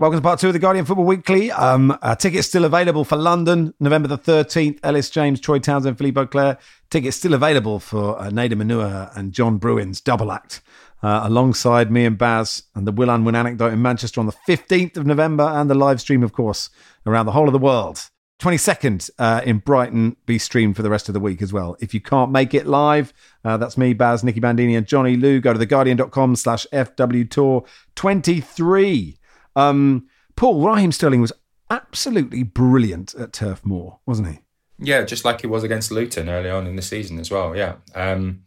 [0.00, 1.52] Welcome to part two of the Guardian Football Weekly.
[1.52, 4.80] Um, tickets still available for London, November the 13th.
[4.82, 6.58] Ellis James, Troy Townsend, Philippe Auclair.
[6.90, 10.62] Tickets still available for uh, Nedum Onuoha and John Brewin's double act.
[11.00, 14.96] Uh, alongside me and Baz and the Will Unwin anecdote in Manchester on the 15th
[14.96, 16.70] of November and the live stream, of course,
[17.06, 18.10] around the whole of the world.
[18.40, 21.76] 22nd uh, in Brighton be streamed for the rest of the week as well.
[21.78, 23.12] If you can't make it live,
[23.44, 25.40] uh, that's me, Baz, Nicky Bandini, and Johnny Lou.
[25.40, 29.18] Go to theguardian.com slash FW Tour 23.
[29.56, 31.32] Um, Paul Raheem Sterling was
[31.70, 34.38] absolutely brilliant at Turf Moor, wasn't he?
[34.78, 37.56] Yeah, just like he was against Luton early on in the season as well.
[37.56, 38.42] Yeah, um,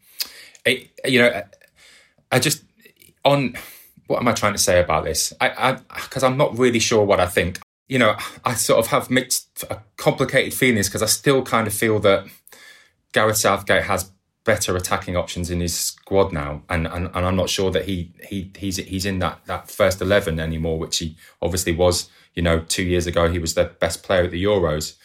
[0.65, 1.43] it, you know,
[2.31, 2.63] I just
[3.23, 3.55] on
[4.07, 5.33] what am I trying to say about this?
[5.39, 7.59] I because I'm not really sure what I think.
[7.87, 11.73] You know, I sort of have mixed, uh, complicated feelings because I still kind of
[11.73, 12.27] feel that
[13.13, 14.11] Gareth Southgate has
[14.47, 18.13] better attacking options in his squad now, and, and, and I'm not sure that he
[18.23, 22.09] he he's he's in that that first eleven anymore, which he obviously was.
[22.33, 24.95] You know, two years ago he was the best player at the Euros,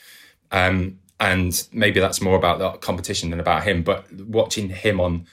[0.53, 3.83] um, and maybe that's more about the competition than about him.
[3.83, 5.27] But watching him on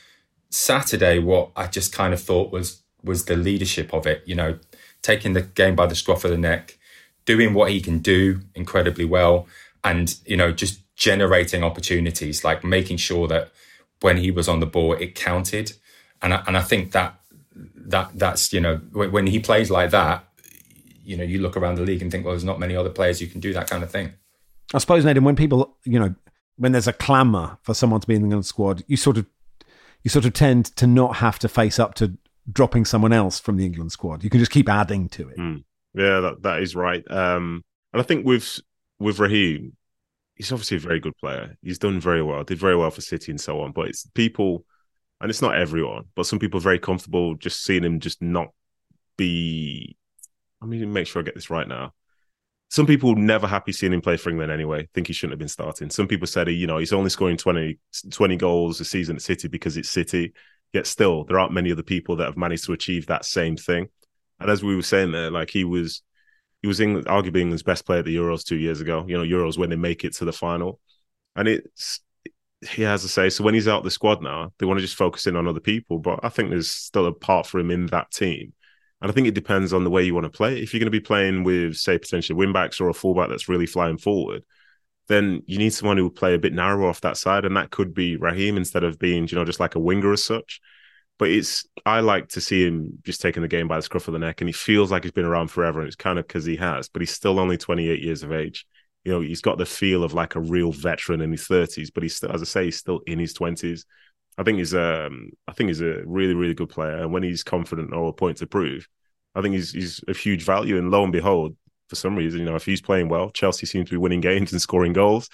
[0.49, 4.23] Saturday, what I just kind of thought was was the leadership of it.
[4.25, 4.57] You know,
[5.03, 6.79] taking the game by the scruff of the neck,
[7.25, 9.45] doing what he can do incredibly well,
[9.83, 13.51] and you know, just generating opportunities, like making sure that
[14.01, 15.73] when he was on the ball, it counted.
[16.21, 17.19] And I, and I think that
[17.75, 20.25] that that's you know when he plays like that,
[21.03, 23.19] you know you look around the league and think, well, there's not many other players
[23.19, 24.13] who can do that kind of thing.
[24.73, 26.15] I suppose, Nedum, when people you know
[26.57, 29.25] when there's a clamour for someone to be in the squad, you sort of
[30.03, 32.17] you sort of tend to not have to face up to
[32.51, 34.23] dropping someone else from the England squad.
[34.23, 35.37] You can just keep adding to it.
[35.37, 35.63] Mm.
[35.93, 37.03] Yeah, that that is right.
[37.09, 38.59] Um, and I think with
[38.99, 39.75] with Raheem,
[40.39, 41.55] he's obviously a very good player.
[41.61, 43.73] He's done very well, did very well for City and so on.
[43.73, 44.65] But it's people,
[45.21, 48.47] and it's not everyone, but some people are very comfortable just seeing him just not
[49.17, 49.97] be.
[50.61, 51.93] I mean, make sure I get this right now.
[52.69, 54.87] Some people never happy seeing him play for England anyway.
[54.93, 55.89] Think he shouldn't have been starting.
[55.89, 57.77] Some people said, he, you know, he's only scoring 20,
[58.11, 60.33] 20 goals a season at City because it's City.
[60.71, 63.89] Yet still, there aren't many other people that have managed to achieve that same thing.
[64.39, 66.03] And as we were saying there, like he was
[66.61, 69.05] he was England, arguably England's best player at the Euros two years ago.
[69.07, 70.79] You know, Euros when they make it to the final,
[71.35, 72.01] and it's
[72.69, 73.29] he has to say.
[73.29, 75.61] So when he's out the squad now, they want to just focus in on other
[75.61, 75.99] people.
[75.99, 78.53] But I think there's still a part for him in that team,
[79.01, 80.61] and I think it depends on the way you want to play.
[80.61, 83.65] If you're going to be playing with, say, potentially wingbacks or a fullback that's really
[83.65, 84.43] flying forward,
[85.07, 87.71] then you need someone who will play a bit narrow off that side, and that
[87.71, 90.59] could be Raheem instead of being, you know, just like a winger as such.
[91.19, 94.13] But it's I like to see him just taking the game by the scruff of
[94.13, 96.45] the neck, and he feels like he's been around forever, and it's kind of because
[96.45, 96.89] he has.
[96.89, 98.65] But he's still only 28 years of age.
[99.03, 102.03] You know, he's got the feel of like a real veteran in his 30s, but
[102.03, 103.85] he's still, as I say, he's still in his 20s.
[104.37, 107.43] I think he's um I think he's a really really good player, and when he's
[107.43, 108.87] confident or a point to prove,
[109.35, 110.77] I think he's he's a huge value.
[110.77, 111.55] And lo and behold,
[111.89, 114.51] for some reason, you know, if he's playing well, Chelsea seems to be winning games
[114.53, 115.29] and scoring goals.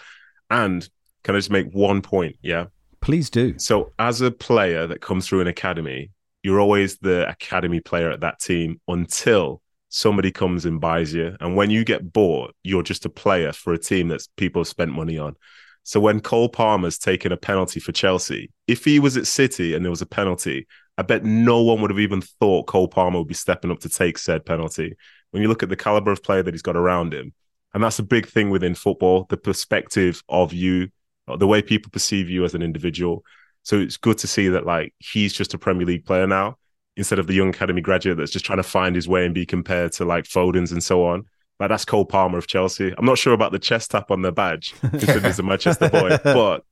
[0.49, 0.87] And
[1.23, 2.37] can I just make one point?
[2.41, 2.65] Yeah,
[3.05, 3.53] Please do.
[3.59, 6.09] So, as a player that comes through an academy,
[6.41, 11.37] you're always the academy player at that team until somebody comes and buys you.
[11.39, 14.67] And when you get bought, you're just a player for a team that people have
[14.67, 15.35] spent money on.
[15.83, 19.85] So when Cole Palmer's taken a penalty for Chelsea, if he was at City and
[19.85, 20.65] there was a penalty,
[20.97, 23.89] I bet no one would have even thought Cole Palmer would be stepping up to
[23.89, 24.95] take said penalty.
[25.29, 27.33] When you look at the caliber of player that he's got around him,
[27.75, 30.89] and that's a big thing within football, the perspective of you
[31.27, 33.23] the way people perceive you as an individual.
[33.63, 36.57] So it's good to see that like he's just a Premier League player now
[36.97, 39.45] instead of the young academy graduate that's just trying to find his way and be
[39.45, 41.25] compared to like Foden's and so on.
[41.59, 42.93] Like that's Cole Palmer of Chelsea.
[42.97, 46.17] I'm not sure about the chest tap on the badge because he's a Manchester boy,
[46.23, 46.63] but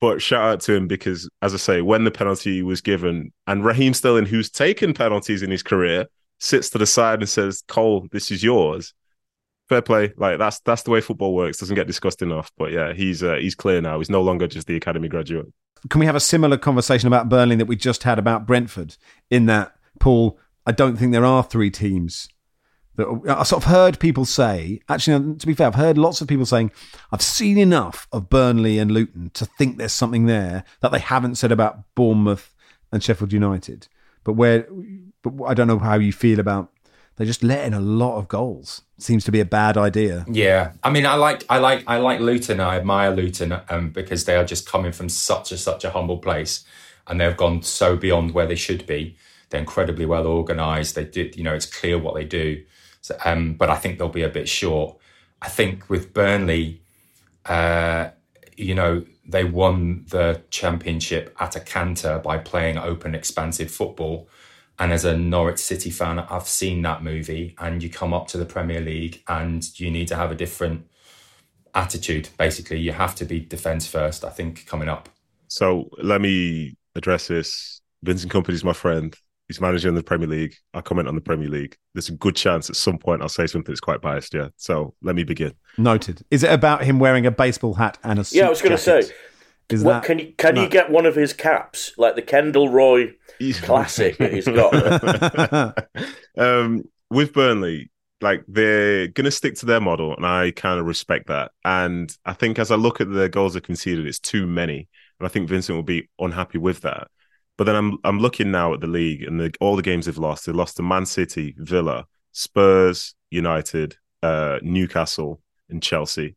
[0.00, 3.64] but shout out to him because, as I say, when the penalty was given, and
[3.64, 6.06] Raheem Sterling, who's taken penalties in his career,
[6.38, 8.94] sits to the side and says, "Cole, this is yours."
[9.70, 10.12] Fair play.
[10.16, 11.58] Like that's that's the way football works.
[11.58, 12.50] Doesn't get discussed enough.
[12.58, 13.98] But yeah, he's uh, he's clear now.
[13.98, 15.46] He's no longer just the academy graduate.
[15.88, 18.96] Can we have a similar conversation about Burnley that we just had about Brentford?
[19.30, 22.28] In that, Paul, I don't think there are three teams.
[22.96, 24.80] That I sort of heard people say.
[24.88, 26.72] Actually, to be fair, I've heard lots of people saying
[27.12, 31.36] I've seen enough of Burnley and Luton to think there's something there that they haven't
[31.36, 32.52] said about Bournemouth
[32.92, 33.86] and Sheffield United.
[34.24, 34.66] But where,
[35.22, 36.72] but I don't know how you feel about
[37.16, 38.82] they're just letting a lot of goals.
[38.98, 40.24] Seems to be a bad idea.
[40.30, 42.60] Yeah, I mean, I like, I like, I like Luton.
[42.60, 46.18] I admire Luton um, because they are just coming from such a such a humble
[46.18, 46.64] place,
[47.06, 49.16] and they've gone so beyond where they should be.
[49.50, 50.94] They're incredibly well organised.
[50.94, 52.64] They did, you know, it's clear what they do.
[53.02, 54.96] So, um, but I think they'll be a bit short.
[55.42, 56.82] I think with Burnley,
[57.46, 58.10] uh,
[58.56, 64.28] you know, they won the championship at a canter by playing open, expansive football
[64.80, 67.54] And as a Norwich City fan, I've seen that movie.
[67.58, 70.86] And you come up to the Premier League and you need to have a different
[71.74, 72.30] attitude.
[72.38, 74.24] Basically, you have to be defence first.
[74.24, 75.10] I think coming up.
[75.48, 77.82] So let me address this.
[78.02, 79.14] Vincent Kompany is my friend.
[79.48, 80.54] He's manager in the Premier League.
[80.72, 81.76] I comment on the Premier League.
[81.92, 84.32] There's a good chance at some point I'll say something that's quite biased.
[84.32, 84.48] Yeah.
[84.56, 85.52] So let me begin.
[85.76, 86.24] Noted.
[86.30, 88.72] Is it about him wearing a baseball hat and a suit Yeah, I was going
[88.72, 89.02] to say.
[89.70, 89.76] Jacket?
[89.76, 90.62] Is What, that can you can no.
[90.62, 93.14] you get one of his caps like the Kendall Roy
[93.62, 95.78] classic that he's got?
[96.38, 100.86] um, with Burnley, like they're going to stick to their model, and I kind of
[100.86, 101.52] respect that.
[101.64, 105.26] And I think as I look at the goals they conceded, it's too many, and
[105.26, 107.08] I think Vincent will be unhappy with that.
[107.56, 110.16] But then I'm I'm looking now at the league and the, all the games they've
[110.16, 110.46] lost.
[110.46, 116.36] They lost to Man City, Villa, Spurs, United, uh, Newcastle, and Chelsea.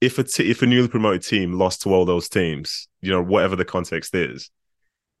[0.00, 3.22] If a t- if a newly promoted team lost to all those teams, you know
[3.22, 4.50] whatever the context is,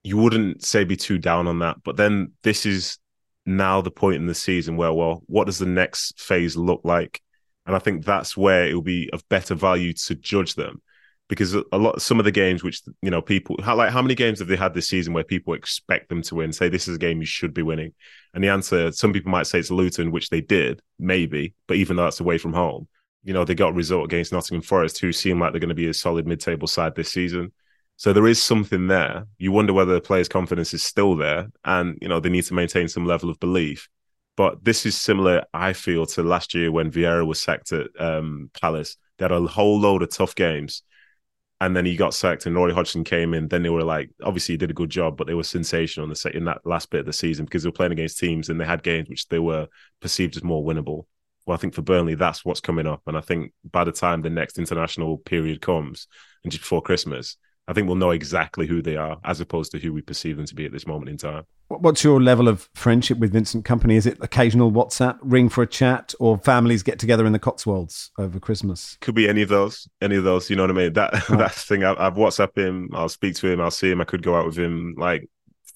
[0.02, 1.82] you wouldn't say be too down on that.
[1.82, 2.98] But then this is
[3.44, 7.20] now the point in the season where, well, what does the next phase look like?
[7.66, 10.80] And I think that's where it will be of better value to judge them
[11.28, 14.14] because a lot, some of the games which you know people how like how many
[14.14, 16.52] games have they had this season where people expect them to win?
[16.52, 17.92] Say this is a game you should be winning,
[18.34, 21.96] and the answer some people might say it's Luton, which they did maybe, but even
[21.96, 22.88] though that's away from home,
[23.28, 25.74] you know they got a result against Nottingham Forest, who seem like they're going to
[25.74, 27.52] be a solid mid-table side this season.
[27.98, 29.26] So there is something there.
[29.36, 32.54] You wonder whether the players' confidence is still there, and you know they need to
[32.54, 33.90] maintain some level of belief.
[34.34, 38.50] But this is similar, I feel, to last year when Vieira was sacked at um,
[38.58, 38.96] Palace.
[39.18, 40.82] They had a whole load of tough games,
[41.60, 43.48] and then he got sacked, and Roy Hodgson came in.
[43.48, 46.14] Then they were like, obviously, he did a good job, but they were sensational in
[46.14, 48.58] the in that last bit of the season because they were playing against teams and
[48.58, 49.68] they had games which they were
[50.00, 51.04] perceived as more winnable.
[51.48, 54.20] Well, I think for Burnley, that's what's coming up, and I think by the time
[54.20, 56.06] the next international period comes,
[56.44, 59.78] and just before Christmas, I think we'll know exactly who they are as opposed to
[59.78, 61.44] who we perceive them to be at this moment in time.
[61.68, 63.94] What's your level of friendship with Vincent Kompany?
[63.94, 68.10] Is it occasional WhatsApp, ring for a chat, or families get together in the Cotswolds
[68.18, 68.98] over Christmas?
[69.00, 70.50] Could be any of those, any of those.
[70.50, 70.92] You know what I mean?
[70.92, 71.84] That that's the thing.
[71.84, 72.90] I, I've WhatsApp him.
[72.92, 73.58] I'll speak to him.
[73.58, 74.02] I'll see him.
[74.02, 74.96] I could go out with him.
[74.98, 75.26] Like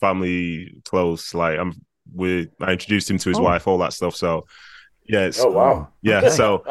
[0.01, 1.33] family close.
[1.33, 1.73] Like I'm.
[2.15, 3.43] We I introduced him to his Oh.
[3.43, 3.67] wife.
[3.67, 4.17] All that stuff.
[4.17, 4.45] So
[5.13, 5.89] yeah, it's, oh wow!
[6.03, 6.31] yeah.
[6.31, 6.65] So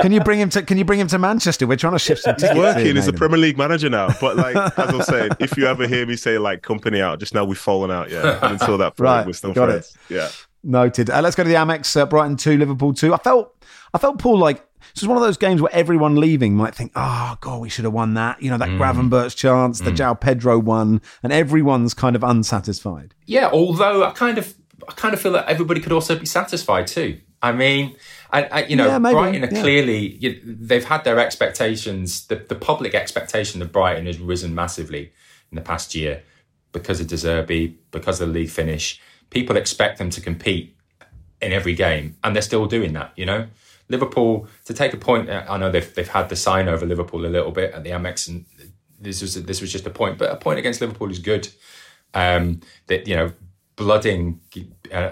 [0.00, 0.62] Can you bring him to?
[0.62, 1.66] Can you bring him to Manchester?
[1.66, 2.84] We're trying to shift some he's working.
[2.84, 4.14] here, He's a Premier League manager now.
[4.20, 7.18] But like as I was saying, if you ever hear me say like Kompany out,
[7.18, 8.10] just know we've fallen out.
[8.12, 9.96] Yeah, and until that point, Right, we're still got friends.
[10.08, 10.28] Yeah.
[10.62, 11.10] Noted.
[11.10, 12.00] Uh, let's go to the Amex.
[12.00, 13.12] Uh, Brighton two, Liverpool two.
[13.12, 13.54] I felt,
[13.92, 16.92] I felt Paul like this was one of those games where everyone leaving might think,
[16.94, 20.58] "Oh God, we should have won that." You know, that Gravenberch chance, the João Pedro
[20.58, 23.14] one, and everyone's kind of unsatisfied.
[23.26, 24.54] Yeah, although I kind of,
[24.88, 27.18] I kind of feel that everybody could also be satisfied too.
[27.44, 27.94] I mean,
[28.32, 29.60] I, I you know, Yeah, maybe, Brighton are yeah.
[29.60, 32.26] clearly you, they've had their expectations.
[32.26, 35.12] The, the public expectation of Brighton has risen massively
[35.50, 36.22] in the past year
[36.72, 38.98] because of De Zerbi, because of the league finish.
[39.28, 40.74] People expect them to compete
[41.42, 43.12] in every game, and they're still doing that.
[43.14, 43.46] You know,
[43.90, 45.28] Liverpool to take a point.
[45.28, 48.26] I know they've they've had the sign over Liverpool a little bit at the Amex,
[48.26, 48.46] and
[48.98, 51.48] this was this was just a point, but a point against Liverpool is good.
[52.14, 53.32] Um, that you know,
[53.76, 54.40] blooding
[54.92, 55.10] uh,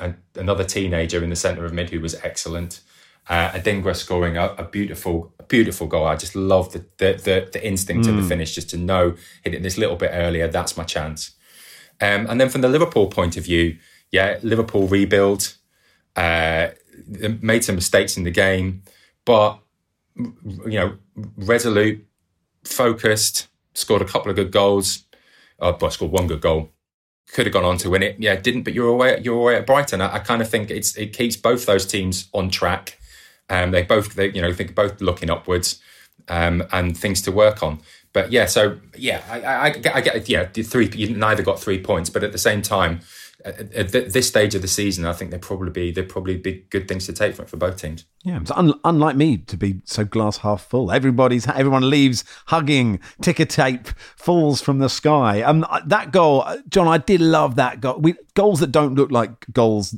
[0.00, 2.80] an, another teenager in the centre of mid who was excellent.
[3.28, 6.06] Uh, Adingra scoring a, a beautiful, a beautiful goal.
[6.06, 9.54] I just love the the, the, the instinct of the finish, just to know hit
[9.54, 10.48] it this little bit earlier.
[10.48, 11.32] That's my chance.
[12.00, 13.76] Um, and then from the Liverpool point of view,
[14.10, 15.56] yeah, Liverpool rebuild,
[16.16, 16.68] uh,
[17.42, 18.82] made some mistakes in the game,
[19.24, 19.58] but
[20.16, 20.96] you know,
[21.36, 22.06] resolute,
[22.64, 25.04] focused, scored a couple of good goals.
[25.60, 26.70] Uh, but scored one good goal.
[27.32, 28.16] Could have gone on to win it.
[28.18, 28.62] Yeah, didn't.
[28.62, 29.20] But you're away.
[29.22, 30.00] You're away at Brighton.
[30.00, 32.98] I, I kind of think it's it keeps both those teams on track.
[33.50, 35.80] Um, they both, they, you know, think both looking upwards,
[36.28, 37.80] um, and things to work on.
[38.12, 40.90] But yeah, so yeah, I, I, I get, I get, yeah, three.
[40.94, 43.00] You neither got three points, but at the same time,
[43.44, 46.36] at, at th- this stage of the season, I think there probably be there probably
[46.36, 48.04] be good things to take from it for both teams.
[48.24, 50.90] Yeah, it's un- unlike me to be so glass half full.
[50.90, 53.00] Everybody's everyone leaves hugging.
[53.22, 55.42] Ticker tape falls from the sky.
[55.42, 57.98] Um, that goal, uh, John, I did love that goal.
[58.00, 59.94] We, goals that don't look like goals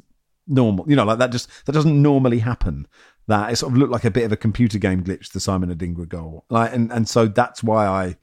[0.46, 0.84] normal.
[0.88, 2.86] You know, like that just that doesn't normally happen.
[3.26, 5.32] That it sort of looked like a bit of a computer game glitch.
[5.32, 8.16] The Simon Adingra goal, like, and and so that's why I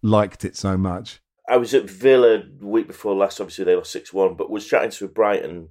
[0.00, 1.20] liked it so much.
[1.48, 3.40] I was at Villa the week before last.
[3.40, 5.68] Obviously, they lost six one, but was chatting to a Brighton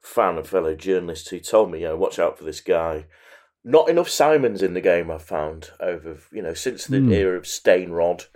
[0.00, 3.06] fan and fellow journalist who told me, you know, watch out for this guy.
[3.62, 5.10] Not enough Simons in the game.
[5.10, 8.26] I've found over you know since the era of Stainrod.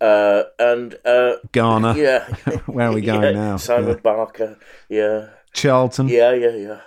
[0.00, 2.24] Uh, and uh, Garner, yeah,
[2.66, 3.56] Where are we going Yeah, now?
[3.56, 4.00] Simon Yeah.
[4.02, 4.58] Barker,
[4.90, 6.80] yeah, Charlton yeah, yeah, yeah.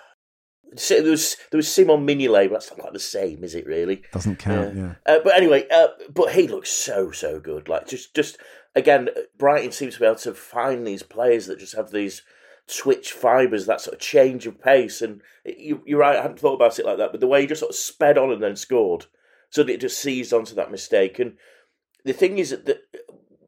[0.76, 3.66] So there was there was Simon Mignolet, but that's not quite the same, is it?
[3.66, 4.04] Really?
[4.12, 4.76] doesn't count.
[4.76, 4.96] Yeah.
[5.08, 7.68] Uh, but anyway, uh, but he looks so so good.
[7.68, 8.38] Like just just
[8.78, 12.22] again, Brighton seems to be able to find these players that just have these
[12.68, 15.02] twitch fibres, that sort of change of pace.
[15.02, 17.48] And you, are right, I hadn't thought about it like that, but the way he
[17.48, 19.08] just sort of sped on and then scored,
[19.50, 21.18] so that it just seized onto that mistake.
[21.20, 21.38] And
[22.06, 22.82] the thing is that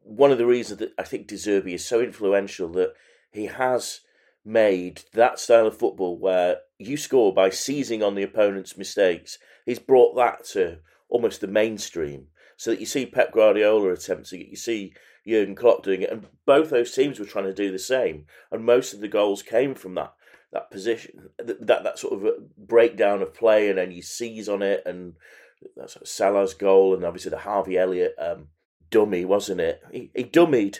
[0.02, 2.94] one of the reasons that I think De Zerbi is so influential that
[3.32, 4.02] he has
[4.44, 9.38] made that style of football where you score by seizing on the opponent's mistakes.
[9.66, 12.28] He's brought that to almost the mainstream,
[12.58, 14.94] so that you see Pep Guardiola attempting it, you see
[15.30, 18.66] Jurgen Klopp doing it, and both those teams were trying to do the same, and
[18.66, 20.14] most of the goals came from that
[20.52, 24.82] that position, that that, sort of breakdown of play, and then you seize on it,
[24.86, 25.14] and
[25.76, 28.48] that's sort of Salah's goal, and obviously the Harvey Elliott um,
[28.90, 29.82] dummy, wasn't it?
[29.92, 30.80] He, he dummied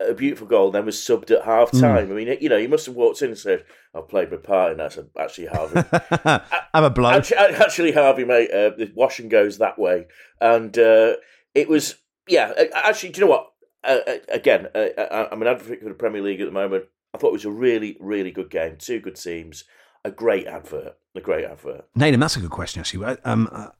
[0.00, 2.08] a beautiful goal, and then was subbed at half time.
[2.08, 2.10] Mm.
[2.10, 3.64] I mean, you know, he must have walked in and said,
[3.94, 5.82] "I've played my part," and that's actually Harvey.
[6.74, 7.14] I'm a bloke.
[7.14, 10.06] Actually, actually, Harvey, mate, uh, the washing goes that way,
[10.40, 11.14] and uh,
[11.54, 11.96] it was,
[12.28, 12.52] yeah.
[12.74, 13.51] Actually, do you know what?
[13.84, 16.84] Uh, uh again, uh, uh, I'm an advocate for the Premier League at the moment.
[17.14, 18.76] I thought it was a really, really good game.
[18.78, 19.64] Two good teams,
[20.04, 21.86] a great advert, a great advert.
[21.94, 23.16] Nathan, that's a good question actually.
[23.24, 23.70] Um,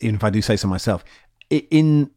[0.00, 1.04] even if I do say so myself,
[1.50, 2.10] in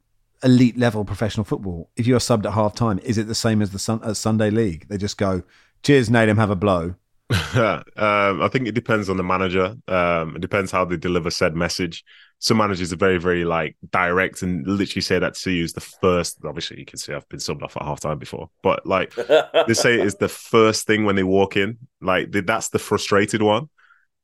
[0.43, 3.71] elite level professional football, if you're subbed at half time, is it the same as
[3.71, 4.87] the sun, as Sunday League?
[4.89, 5.43] They just go,
[5.83, 6.95] cheers, Nedum, have a blow.
[7.55, 9.75] um, I think it depends on the manager.
[9.87, 12.03] Um, it depends how they deliver said message.
[12.43, 15.79] Some managers are very, very like direct and literally say that to you is the
[15.79, 16.39] first.
[16.43, 19.15] Obviously, you can see I've been subbed off at half time before, but like
[19.67, 21.77] they say it is the first thing when they walk in.
[22.01, 23.69] Like that's the frustrated one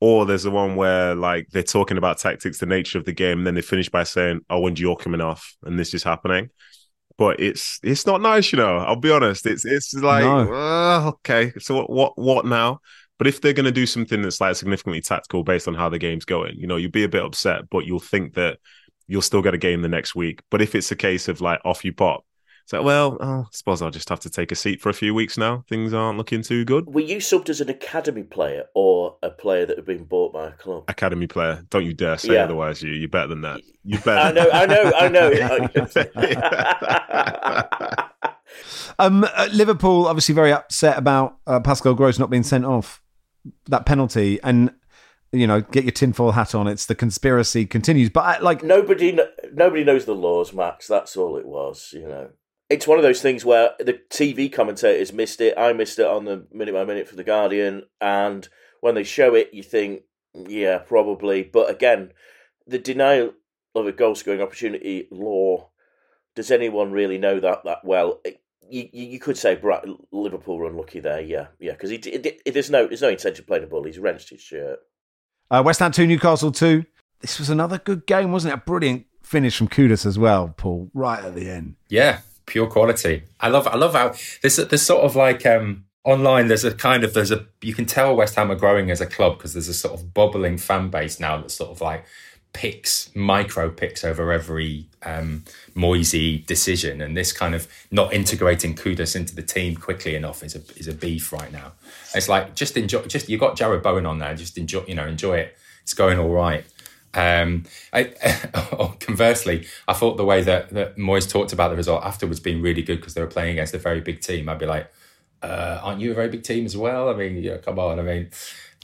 [0.01, 3.39] or there's the one where like they're talking about tactics, the nature of the game,
[3.39, 6.49] and then they finish by saying, "Oh, when you're coming off, and this is happening."
[7.17, 8.77] But it's it's not nice, you know.
[8.77, 9.45] I'll be honest.
[9.45, 10.53] It's it's like no.
[10.53, 12.79] uh, okay, so what what what now?
[13.19, 15.99] But if they're going to do something that's like significantly tactical based on how the
[15.99, 18.57] game's going, you know, you'll be a bit upset, but you'll think that
[19.07, 20.41] you'll still get a game the next week.
[20.49, 22.23] But if it's a case of like off you pop,
[22.69, 25.15] so, well, oh, I suppose I'll just have to take a seat for a few
[25.15, 25.63] weeks now.
[25.67, 26.85] Things aren't looking too good.
[26.85, 30.49] Were you subbed as an academy player or a player that had been bought by
[30.49, 30.83] a club?
[30.87, 31.65] Academy player.
[31.71, 32.43] Don't you dare say yeah.
[32.43, 32.83] otherwise.
[32.83, 33.61] You, you're better than that.
[33.83, 34.19] You're better.
[34.19, 35.67] I know, I know, I
[37.95, 38.09] know.
[38.99, 43.01] um, uh, Liverpool obviously very upset about uh, Pascal Gross not being sent off
[43.67, 44.73] that penalty, and
[45.31, 46.67] you know, get your tinfoil hat on.
[46.67, 49.17] It's the conspiracy continues, but I, like nobody,
[49.53, 50.87] nobody knows the laws, Max.
[50.87, 51.91] That's all it was.
[51.93, 52.29] You know,
[52.69, 55.57] it's one of those things where the TV commentators missed it.
[55.57, 58.47] I missed it on the minute by minute for the Guardian, and
[58.81, 60.01] when they show it, you think,
[60.33, 61.43] yeah, probably.
[61.43, 62.11] But again,
[62.65, 63.33] the denial
[63.75, 65.69] of a goal scoring opportunity law.
[66.35, 68.21] Does anyone really know that that well?
[68.23, 69.59] It, you, you could say
[70.11, 71.89] Liverpool were unlucky there, yeah, yeah, because
[72.45, 73.83] there's no there's no intention of playing the ball.
[73.83, 74.79] He's wrenched his shirt.
[75.51, 76.85] Uh, West Ham two, Newcastle two.
[77.21, 78.57] This was another good game, wasn't it?
[78.57, 81.75] A brilliant finish from Kudus as well, Paul, right at the end.
[81.89, 83.23] Yeah, pure quality.
[83.39, 87.03] I love I love how this there's sort of like um online there's a kind
[87.03, 89.67] of there's a you can tell West Ham are growing as a club because there's
[89.67, 92.05] a sort of bubbling fan base now that's sort of like
[92.51, 95.43] picks micro picks over every um
[95.75, 100.55] Moyesy decision and this kind of not integrating Kudus into the team quickly enough is
[100.55, 101.73] a is a beef right now.
[102.15, 105.07] It's like just enjoy just you got Jarrod Bowen on there just enjoy you know
[105.07, 105.57] enjoy it.
[105.83, 106.65] It's going all right.
[107.13, 108.03] Um, I,
[108.99, 112.83] conversely, I thought the way that, that Moyes talked about the result afterwards being really
[112.83, 114.47] good because they were playing against a very big team.
[114.47, 114.91] I'd be like,
[115.41, 117.09] uh, aren't you a very big team as well?
[117.09, 117.99] I mean, yeah, come on.
[117.99, 118.29] I mean,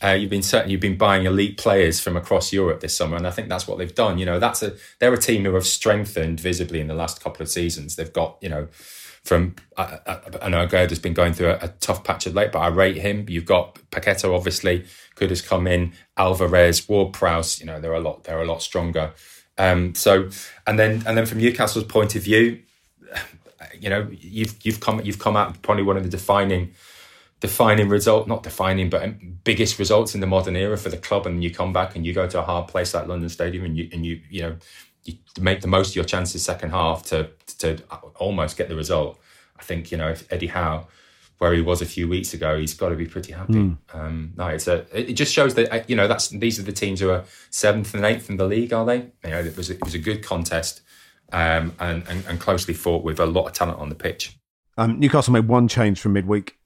[0.04, 3.26] uh, you've been certain you've been buying elite players from across Europe this summer, and
[3.26, 4.18] I think that's what they've done.
[4.18, 7.42] You know, that's a they're a team who have strengthened visibly in the last couple
[7.42, 7.96] of seasons.
[7.96, 8.68] They've got you know
[9.24, 12.36] from I, I, I know Aguerd has been going through a, a, tough patch of
[12.36, 13.26] late, but I rate him.
[13.28, 14.86] You've got Paqueta, obviously,
[15.16, 15.94] could has come in.
[16.16, 19.14] Alvarez, Ward Prowse, you know, they're a lot they're a lot stronger.
[19.58, 20.30] Um, so
[20.68, 22.62] and then and then from Newcastle's point of view,
[23.80, 26.74] you know, you've you've come you've come out probably one of the defining
[27.46, 31.28] defining result, not defining, but biggest results in the modern era for the club.
[31.28, 33.78] And you come back and you go to a hard place like London Stadium, and
[33.78, 34.56] you and you you know
[35.04, 37.30] you make the most of your chances second half to
[37.60, 37.78] to
[38.16, 39.20] almost get the result.
[39.60, 40.88] I think you know if Eddie Howe,
[41.38, 43.54] where he was a few weeks ago, he's got to be pretty happy.
[43.54, 43.78] Mm.
[43.94, 46.72] Um, no, it's a it just shows that uh, you know that's these are the
[46.72, 48.98] teams who are seventh and eighth in the league, are they?
[49.24, 50.82] You know, it was it was a good contest
[51.32, 54.38] um, and, and, and closely fought with a lot of talent on the pitch.
[54.78, 56.58] Um, Newcastle made one change from midweek.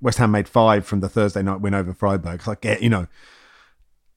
[0.00, 2.46] West Ham made five from the Thursday night win over Freiburg.
[2.46, 3.06] Like, you know,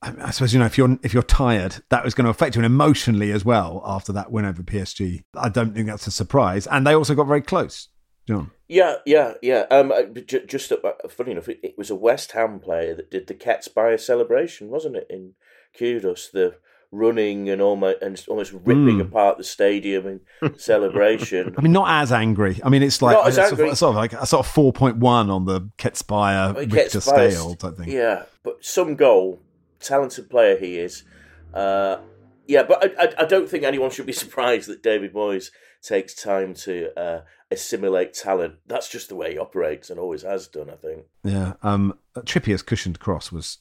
[0.01, 2.63] I suppose you know if you're if you're tired, that was going to affect you
[2.63, 5.23] emotionally as well after that win over PSG.
[5.35, 7.87] I don't think that's a surprise, and they also got very close.
[8.27, 8.51] John.
[8.67, 9.65] Yeah, yeah, yeah.
[9.69, 9.93] Um,
[10.47, 10.77] just uh,
[11.09, 14.95] funny enough, it, it, was a West Ham player that did the Ketsbaia celebration, wasn't
[14.95, 15.07] it?
[15.09, 15.33] In
[15.77, 16.55] Kudus, the
[16.93, 19.01] running and almost and almost ripping Mm.
[19.01, 21.55] apart the stadium in celebration.
[21.57, 22.59] I mean, not as angry.
[22.63, 23.69] I mean, it's like Not as it's sort angry.
[23.71, 26.99] of, sort of like a sort of four point one on the Ketspire It Richter
[26.99, 27.89] gets scale type thing.
[27.89, 29.41] Yeah, but some goal,
[29.79, 31.03] talented player he is.
[31.53, 31.97] Uh,
[32.47, 35.49] yeah, but I, I, I don't think anyone should be surprised that David Moyes
[35.81, 37.21] takes time to uh,
[37.51, 38.55] assimilate talent.
[38.67, 40.69] That's just the way he operates and always has done.
[40.69, 41.05] I think.
[41.23, 41.53] Yeah.
[41.63, 43.57] Um, Trippier's cushioned cross was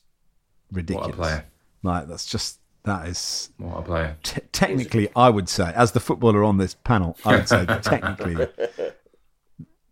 [0.71, 1.09] ridiculous.
[1.09, 1.45] What a player.
[1.83, 4.17] Like that's just that is What a player.
[4.23, 8.47] t- technically, I would say, as the footballer on this panel, I would say technically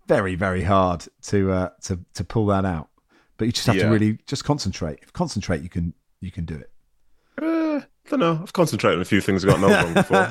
[0.07, 2.89] very, very hard to uh, to to pull that out.
[3.37, 4.99] But you just have to really just concentrate.
[5.03, 6.71] If you concentrate, you can you can do it.
[7.41, 8.41] Uh, I don't know.
[8.43, 10.29] I've concentrated on a few things I got no wrong before.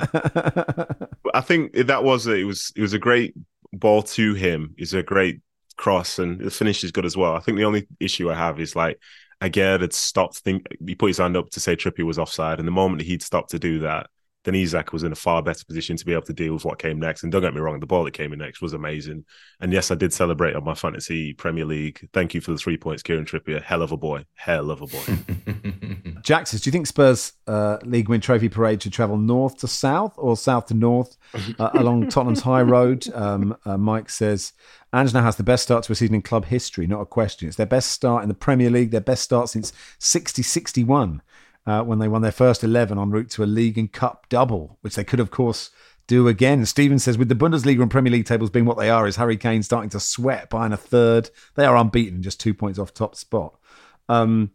[1.23, 3.33] But I think that was a, it was it was a great
[3.73, 4.75] ball to him.
[4.77, 5.39] It's a great
[5.77, 7.35] cross, and the finish is good as well.
[7.35, 8.99] I think the only issue I have is like
[9.41, 10.39] Aguerd had stopped.
[10.39, 13.23] Think he put his hand up to say Trippier was offside, and the moment he'd
[13.23, 14.09] stopped to do that,
[14.45, 16.79] then Isak was in a far better position to be able to deal with what
[16.79, 17.23] came next.
[17.23, 19.25] And don't get me wrong, the ball that came in next was amazing.
[19.59, 22.07] And yes, I did celebrate on my fantasy Premier League.
[22.13, 23.61] Thank you for the three points, Kieran Trippier.
[23.61, 24.25] Hell of a boy.
[24.35, 26.19] Hell of a boy.
[26.21, 29.67] Jack says, do you think Spurs uh, League Win Trophy Parade should travel north to
[29.67, 31.17] south or south to north
[31.57, 33.07] uh, along Tottenham's High Road?
[33.13, 34.53] Um, uh, Mike says,
[34.91, 37.47] Angela has the best start to a season in club history, not a question.
[37.47, 41.21] It's their best start in the Premier League, their best start since 60 61
[41.67, 44.77] uh, when they won their first 11 en route to a league and cup double,
[44.81, 45.69] which they could, of course,
[46.07, 46.65] do again.
[46.65, 49.37] Stephen says, with the Bundesliga and Premier League tables being what they are, is Harry
[49.37, 51.29] Kane starting to sweat behind a third?
[51.55, 53.59] They are unbeaten, just two points off top spot.
[54.07, 54.51] Um,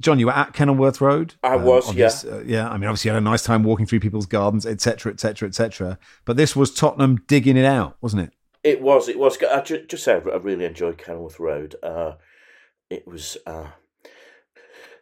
[0.00, 1.34] John, you were at Kenilworth Road.
[1.42, 2.68] I was, obvious- uh, yeah.
[2.68, 5.98] I mean, obviously, you had a nice time walking through people's gardens, etc., etc., etc.
[6.24, 8.32] But this was Tottenham digging it out, wasn't it?
[8.64, 9.08] It was.
[9.08, 9.38] It was.
[9.42, 11.74] I ju- just say I really enjoyed Kenilworth Road.
[11.82, 12.14] Uh,
[12.90, 13.36] it was.
[13.46, 13.68] Uh,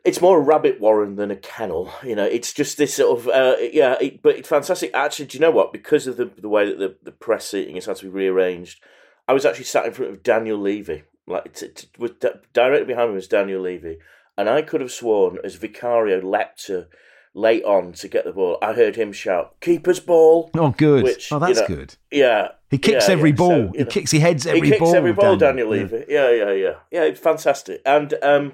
[0.05, 1.93] it's more a rabbit warren than a kennel.
[2.03, 3.97] You know, it's just this sort of uh, yeah.
[4.01, 4.91] It, but it's fantastic.
[4.95, 5.73] Actually, do you know what?
[5.73, 8.83] Because of the the way that the, the press seating has had to be rearranged,
[9.29, 11.05] I was actually sat in front of Daniel Levy.
[11.27, 13.99] Like, t- t- with di- directly behind me was Daniel Levy,
[14.37, 16.89] and I could have sworn as Vicario leapt to
[17.35, 21.05] late on to get the ball, I heard him shout, "Keeper's ball." Oh, good.
[21.05, 21.97] Which, oh, that's you know, good.
[22.11, 23.37] Yeah, He kicks yeah, every yeah.
[23.37, 23.59] Ball.
[23.59, 23.91] you he know.
[23.91, 24.11] kicks.
[24.11, 24.95] He heads every he kicks ball.
[24.97, 25.83] every ball, Daniel, Yeah.
[25.83, 26.05] Levy.
[26.09, 27.03] Yeah, yeah, yeah, yeah.
[27.05, 27.81] It's fantastic.
[27.87, 28.53] And um,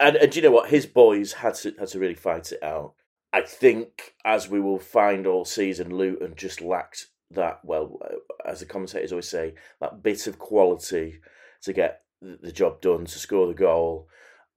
[0.00, 0.70] and, and do you know what?
[0.70, 2.94] His boys had to had to really fight it out.
[3.32, 7.60] I think, as we will find all season, Luton just lacked that.
[7.64, 11.20] Well, uh, as the commentators always say, that bit of quality
[11.62, 14.08] to get the job done to score the goal.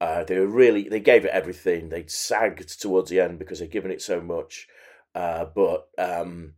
[0.02, 1.88] Uh, they were really they gave it everything.
[1.88, 4.66] They sagged towards the end because they'd given it so much.
[5.14, 6.54] Uh, but um,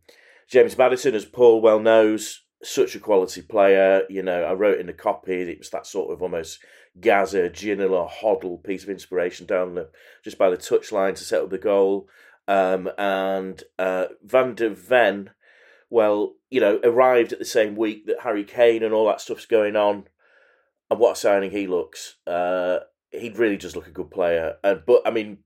[0.49, 4.01] James Maddison, as Paul well knows, such a quality player.
[4.09, 6.57] You know, I wrote in the copy it was that sort of almost
[6.99, 9.89] Gazza, Ginola, Hoddle piece of inspiration down the
[10.23, 12.09] just by the touchline to set up the goal.
[12.47, 15.29] Um, and uh, Van der Ven,
[15.91, 19.45] well, you know, arrived at the same week that Harry Kane and all that stuff's
[19.45, 20.05] going on.
[20.89, 22.15] And what a signing he looks.
[22.25, 22.79] Uh,
[23.19, 24.55] he really does look a good player.
[24.63, 25.39] Uh, but I mean,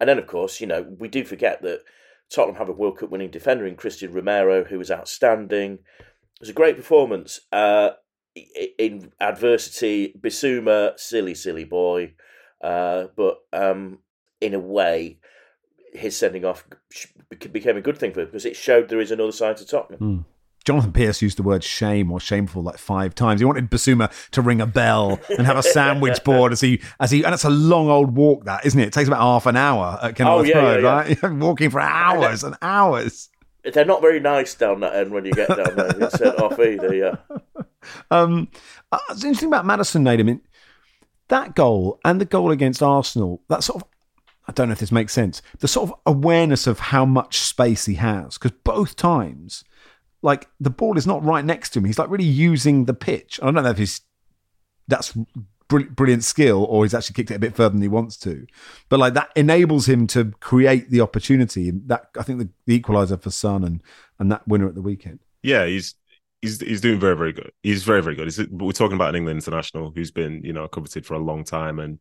[0.00, 1.80] and then of course, you know, we do forget that
[2.30, 5.74] Tottenham have a World Cup winning defender in Cristian Romero, who was outstanding.
[5.98, 7.40] It was a great performance.
[7.52, 7.90] Uh,
[8.78, 12.12] in adversity, Bissouma, silly, silly boy.
[12.60, 14.00] Uh, but um,
[14.40, 15.18] in a way,
[15.92, 16.66] his sending off
[17.52, 19.98] became a good thing for him because it showed there is another side to Tottenham.
[20.66, 23.40] Jonathan Pearce used the word shame or shameful like five times.
[23.40, 27.12] He wanted Bissouma to ring a bell and have a sandwich board as he as
[27.12, 28.88] he and it's a long old walk that, isn't it?
[28.88, 31.32] It takes about half an hour at Kenilworth Oh, yeah, Road, yeah, right?
[31.36, 33.28] Walking for hours and hours.
[33.62, 36.02] They're not very nice down that end when you get down there.
[36.02, 37.16] It's sent off either, yeah.
[38.10, 38.48] Um,
[38.90, 40.18] uh, it's interesting about Maddison, Nate.
[40.18, 40.40] I mean,
[41.28, 43.88] that goal and the goal against Arsenal, that sort of,
[44.48, 47.86] I don't know if this makes sense, the sort of awareness of how much space
[47.86, 48.38] he has.
[48.38, 49.62] Because both times,
[50.22, 51.84] like, the ball is not right next to him.
[51.84, 53.38] He's like really using the pitch.
[53.42, 54.00] I don't know if he's,
[54.88, 55.16] that's
[55.68, 58.46] br- brilliant skill or he's actually kicked it a bit further than he wants to.
[58.88, 61.68] But like, that enables him to create the opportunity.
[61.68, 63.82] And that, I think, the, the equaliser for Son and,
[64.18, 65.20] and that winner at the weekend.
[65.46, 65.94] yeah, he's
[66.42, 67.52] he's he's doing very very good.
[67.62, 68.26] He's very very good.
[68.26, 71.44] He's, we're talking about an England international who's been you know coveted for a long
[71.44, 71.98] time, and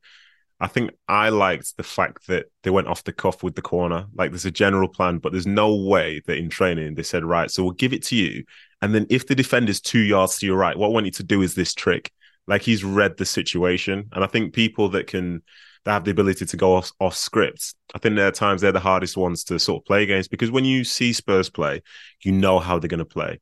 [0.59, 4.05] I think I liked the fact that they went off the cuff with the corner.
[4.13, 7.51] Like there's a general plan, but there's no way that in training they said right,
[7.51, 8.45] so we'll give it to you,
[8.81, 11.23] and then if the defender's two yards to your right, what I want you to
[11.23, 12.11] do is this trick.
[12.47, 15.41] Like he's read the situation, and I think people that can
[15.83, 17.75] that have the ability to go off off script.
[17.93, 20.51] I think there are times they're the hardest ones to sort of play against because
[20.51, 21.81] when you see Spurs play,
[22.23, 23.39] you know how they're to play.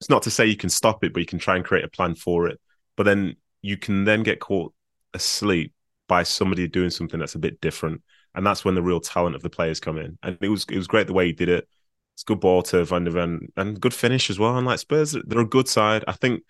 [0.00, 1.88] It's not to say you can stop it, but you can try and create a
[1.88, 2.60] plan for it.
[2.96, 4.74] But then you can then get caught
[5.14, 5.72] asleep
[6.08, 8.02] by somebody doing something that's a bit different.
[8.34, 10.18] and that's when the real talent of the players come in.
[10.22, 11.68] And it was it was great the way he did it.
[12.14, 14.56] It's good ball to Van der Ven and good finish as well.
[14.56, 16.04] And like Spurs, they're a good side.
[16.08, 16.42] I think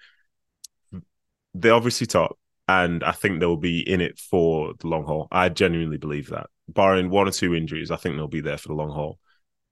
[1.54, 2.38] they're obviously top,
[2.68, 5.28] and I think they'll be in it for the long haul.
[5.30, 6.48] I genuinely believe that.
[6.68, 9.18] Barring one or two injuries, I think they'll be there for the long haul.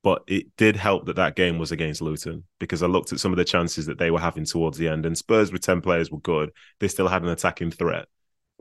[0.02, 3.32] But it did help that that game was against Luton because I looked at some
[3.32, 6.10] of the chances that they were having towards the end, and Spurs with ten players
[6.10, 6.50] were good.
[6.80, 8.06] They still had an attacking threat,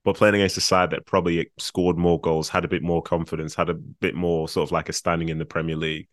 [0.04, 3.56] but playing against a side that probably scored more goals, had a bit more confidence,
[3.56, 6.08] had a bit more sort of like a standing in the Premier League.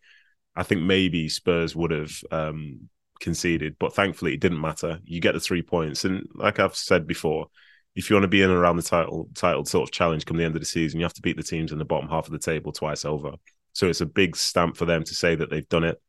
[0.55, 2.89] I think maybe Spurs would have um,
[3.19, 4.99] conceded, but thankfully it didn't matter.
[5.03, 7.47] You get the three points, and like I've said before,
[7.95, 10.37] if you want to be in and around the title title sort of challenge come
[10.37, 12.25] the end of the season, you have to beat the teams in the bottom half
[12.25, 13.33] of the table twice over.
[13.73, 16.01] So it's a big stamp for them to say that they've done it,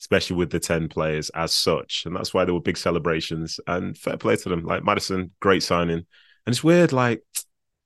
[0.00, 2.04] especially with the 10 players as such.
[2.06, 4.64] And that's why there were big celebrations and fair play to them.
[4.64, 6.06] Like Maddison, great signing.
[6.50, 7.22] And it's weird, like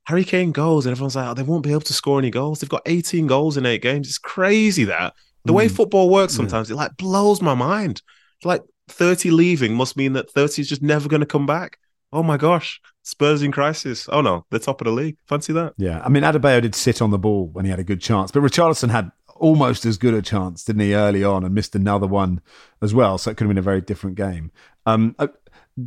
[0.06, 2.60] Harry Kane goals, and everyone's like, oh, they won't be able to score any goals.
[2.60, 4.08] They've got 18 goals in eight games.
[4.08, 5.12] It's crazy that
[5.44, 5.72] the way Mm.
[5.72, 8.00] football works sometimes, it like blows my mind.
[8.42, 11.78] Like 30 leaving must mean that 30 is just never going to come back.
[12.10, 14.08] Oh my gosh, Spurs in crisis.
[14.10, 15.18] Oh no, they're top of the league.
[15.26, 15.74] Fancy that.
[15.76, 18.30] Yeah, I mean, Adebayo did sit on the ball when he had a good chance,
[18.30, 22.06] but Richardson had almost as good a chance, didn't he, early on, and missed another
[22.06, 22.40] one
[22.80, 23.18] as well.
[23.18, 24.52] So it could have been a very different game.
[24.86, 25.26] Um, uh,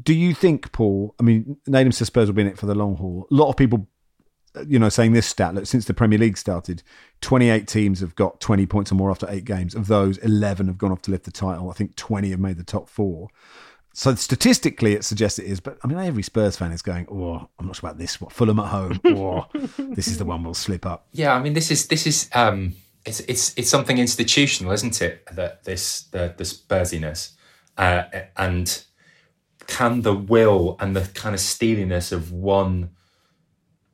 [0.04, 1.16] do you think, Paul?
[1.20, 3.28] I mean, Nedum says Spurs will be in it for the long haul.
[3.32, 3.88] A lot of people,
[4.56, 5.56] uh, you know, saying this stat.
[5.56, 6.84] Look, since the Premier League started,
[7.22, 9.76] twenty-eight teams have got twenty points or more after eight games.
[9.76, 11.70] Of those, eleven have gone off to lift the title.
[11.70, 13.30] I think twenty have made the top four.
[13.94, 17.50] So statistically, it suggests it is, but I mean, every Spurs fan is going, "Oh,
[17.58, 18.22] I'm not sure about this.
[18.22, 19.00] What Fulham at home?
[19.16, 19.48] Or
[19.80, 22.76] this is the one we'll slip up." Yeah, I mean, this is this is um,
[23.06, 25.26] it's it's it's something institutional, isn't it?
[25.32, 27.32] That this the the Spursiness,
[27.78, 28.04] uh,
[28.36, 28.84] and
[29.68, 32.91] can the will and the kind of steeliness of one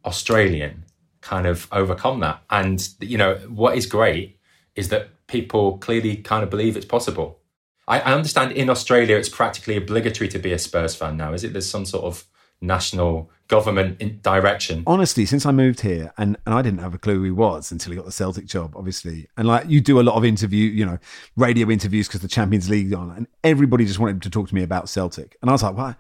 [0.06, 0.86] Australian
[1.22, 2.44] kind of overcome that?
[2.50, 4.40] And you know what is great
[4.76, 7.40] is that people clearly kind of believe it's possible.
[7.88, 11.34] I, I understand in Australia it's practically obligatory to be a Spurs fan now.
[11.34, 11.54] Is it?
[11.54, 12.26] There's some sort of
[12.62, 14.84] national government direction.
[14.88, 17.72] honestly, since I moved here, and, and I didn't have a clue who he was
[17.72, 19.28] until he got the Celtic job, obviously.
[19.38, 20.98] And like you do a lot of interview, you know,
[21.36, 24.64] radio interviews because the Champions League on, and everybody just wanted to talk to me
[24.64, 25.38] about Celtic.
[25.42, 25.96] And I was like, why?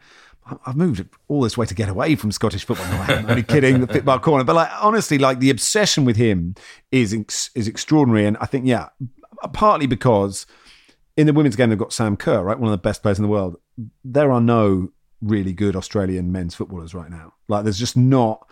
[0.65, 2.87] I've moved all this way to get away from Scottish football.
[2.87, 3.79] No, I'm only kidding.
[3.79, 6.55] The Pitbar corner, but like honestly, like the obsession with him
[6.91, 7.13] is
[7.55, 8.89] is extraordinary, and I think yeah,
[9.53, 10.45] partly because
[11.15, 13.23] in the women's game they've got Sam Kerr, right, one of the best players in
[13.23, 13.57] the world.
[14.03, 14.89] There are no
[15.23, 17.33] really good Australian men's footballers right now.
[17.47, 18.47] Like there's just not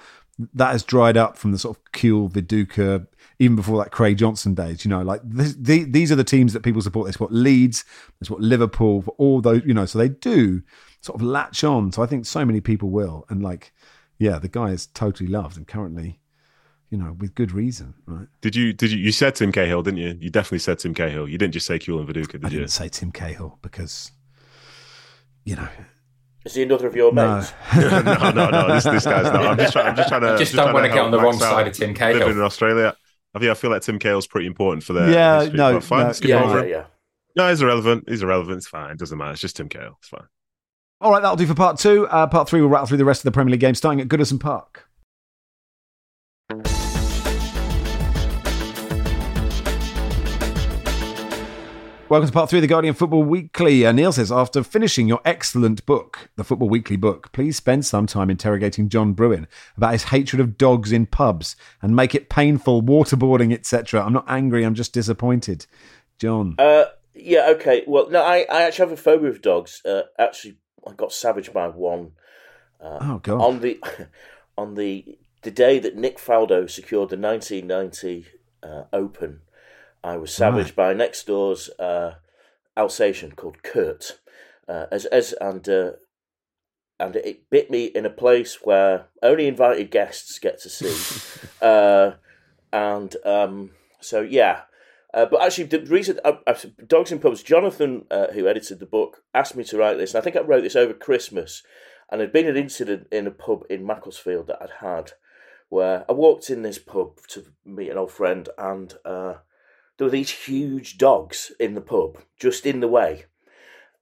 [0.54, 3.06] that has dried up from the sort of Kewell, Viduka,
[3.40, 4.84] even before that Craig Johnston days.
[4.86, 7.06] You know, like this, the, these are the teams that people support.
[7.06, 7.84] They support Leeds,
[8.20, 9.62] they support Liverpool, for all those.
[9.66, 10.62] You know, so they do
[11.02, 11.92] sort of latch on.
[11.92, 13.74] So I think so many people will, and like,
[14.18, 16.20] yeah, the guy is totally loved and currently.
[16.90, 18.28] You know, with good reason, right?
[18.42, 20.18] Did you did you you said Tim Cahill, didn't you?
[20.20, 21.26] You definitely said Tim Cahill.
[21.26, 22.60] You didn't just say Kewell and Viduka, did I you?
[22.60, 24.12] didn't say Tim Cahill because,
[25.46, 25.70] you know,
[26.46, 27.38] Is he another of your no.
[27.38, 27.54] mates?
[27.76, 28.74] no, no, no.
[28.74, 29.46] This, this guy's not.
[29.46, 29.88] I'm just trying.
[29.88, 30.34] I'm just trying to.
[30.34, 32.20] I just trying don't want to get on the wrong side of Tim Cahill.
[32.20, 32.96] Living in Australia,
[33.36, 36.08] I think I feel like Tim Cahill's pretty important for their Yeah, history, no, fine.
[36.08, 36.84] no, skip Yeah, over yeah, yeah.
[37.36, 38.06] No, he's irrelevant.
[38.10, 38.58] He's irrelevant.
[38.58, 38.92] It's fine.
[38.92, 39.32] It doesn't matter.
[39.32, 39.98] It's just Tim Cahill.
[40.00, 40.26] It's fine.
[41.00, 42.08] All right, that'll do for part two.
[42.08, 44.08] Uh, part three, we'll rattle through the rest of the Premier League games, starting at
[44.08, 44.88] Goodison Park.
[52.12, 53.86] Welcome to part three of the Guardian Football Weekly.
[53.86, 58.06] Uh, Neil says, after finishing your excellent book, the Football Weekly book, please spend some
[58.06, 59.48] time interrogating John Brewin
[59.78, 64.04] about his hatred of dogs in pubs and make it painful, waterboarding, etc.
[64.04, 65.68] I'm not angry, I'm just disappointed.
[66.20, 66.56] John.
[66.60, 67.86] Uh, yeah, okay.
[67.88, 69.82] Well, no, I, I actually have a phobia of dogs.
[69.86, 72.12] Uh, actually, I got savaged by one
[72.82, 73.40] oh, God.
[73.40, 73.80] on the
[74.58, 78.26] on the the day that Nick Faldo secured the 1990
[78.64, 79.44] uh, Open.
[80.04, 82.16] I was savaged by next door's uh,
[82.76, 84.20] Alsatian called Kurt,
[84.68, 85.92] uh, as as and uh,
[87.00, 92.12] and it bit me in a place where only invited guests get to see, uh,
[92.72, 94.62] and um, so yeah.
[95.14, 96.56] Uh, but actually, the reason uh, uh,
[96.88, 100.22] Dogs in Pubs, Jonathan, uh, who edited the book, asked me to write this, and
[100.22, 101.64] I think I wrote this over Christmas.
[102.10, 105.14] And there'd been an incident in a pub in Macclesfield that I'd had,
[105.70, 109.36] where I walked in this pub to meet an old friend, and uh,
[110.02, 113.26] there were these huge dogs in the pub, just in the way.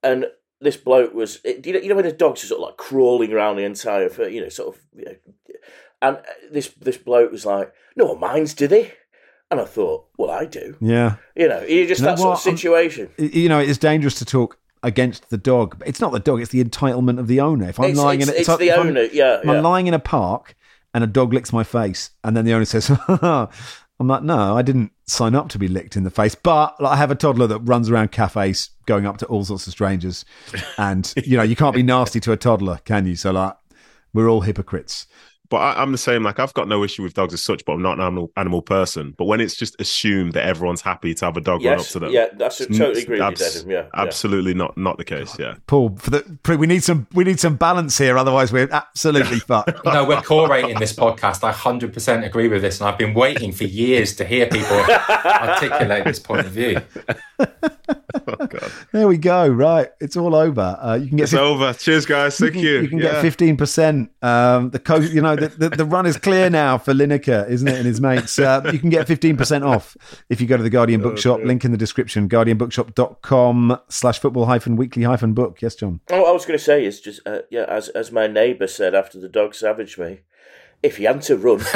[0.02, 0.28] And
[0.62, 2.78] this bloke was, eh, you know, you know when the dogs are sort of like
[2.78, 5.16] crawling around the entire, you know, sort of, you know,
[6.02, 6.18] and
[6.50, 8.93] this this bloke was like, "No one minds, do they?"
[9.52, 11.16] And I thought, "Well, I do." Yeah.
[11.36, 12.47] You know, you just You know that sort of what?
[12.47, 13.10] I'm- situation.
[13.18, 15.80] you know, it's dangerous to talk against the dog.
[15.80, 17.68] But it's not the dog; it's the entitlement of the owner.
[17.68, 19.62] If I'm It's- lying it's- in, a, it's like the if I'm- owner, yeah, I'm
[19.64, 20.56] lying in a park
[20.93, 22.89] and a dog licks my face, and then the owner says,
[24.00, 26.93] I'm like, no, I didn't sign up to be licked in the face, but like,
[26.93, 30.24] I have a toddler that runs around cafes going up to all sorts of strangers.
[30.78, 33.16] And, you know, you can't be nasty to a toddler, can you?
[33.16, 33.56] So, like,
[34.14, 35.06] we're all hypocrites.
[35.50, 36.24] But I, am the same.
[36.24, 38.62] Like I've got no issue with dogs as such, but I'm not an animal animal
[38.62, 39.16] person.
[39.18, 41.86] But when it's just assumed that everyone's happy to have a dog yes, run up
[41.88, 44.58] to them, yeah, that's a, totally agree abs- with you, Yeah, absolutely yeah.
[44.58, 45.38] not not the case.
[45.39, 48.18] Yeah, Paul, for the we need some we need some balance here.
[48.18, 49.84] Otherwise, we're absolutely fucked.
[49.86, 51.43] no, we're co-rating this podcast.
[51.43, 54.78] I hundred percent agree with this, and I've been waiting for years to hear people
[55.26, 56.80] articulate this point of view.
[58.28, 58.48] oh,
[58.92, 59.48] there we go.
[59.48, 60.78] Right, it's all over.
[60.82, 61.74] Uh, you can get it's 50, over.
[61.74, 62.38] Cheers, guys.
[62.38, 62.60] Thank you.
[62.60, 63.12] Can, you, you can yeah.
[63.12, 64.12] get fifteen percent.
[64.22, 67.68] Um, the coach, you know, the, the, the, run is clear now for Lineker, isn't
[67.68, 67.76] it?
[67.76, 68.38] And his mates.
[68.40, 69.98] Uh, you can get fifteen percent off
[70.30, 71.42] if you go to the Guardian Bookshop.
[71.44, 72.30] Link in the description.
[72.30, 75.62] GuardianBookshop.com slash football hyphen weekly hyphen book.
[75.62, 76.02] Yes, John.
[76.10, 78.96] Oh, I was going to say is just uh, yeah, as as my neighbour said
[78.96, 80.22] after the dog savaged me,
[80.84, 81.60] if he had to run.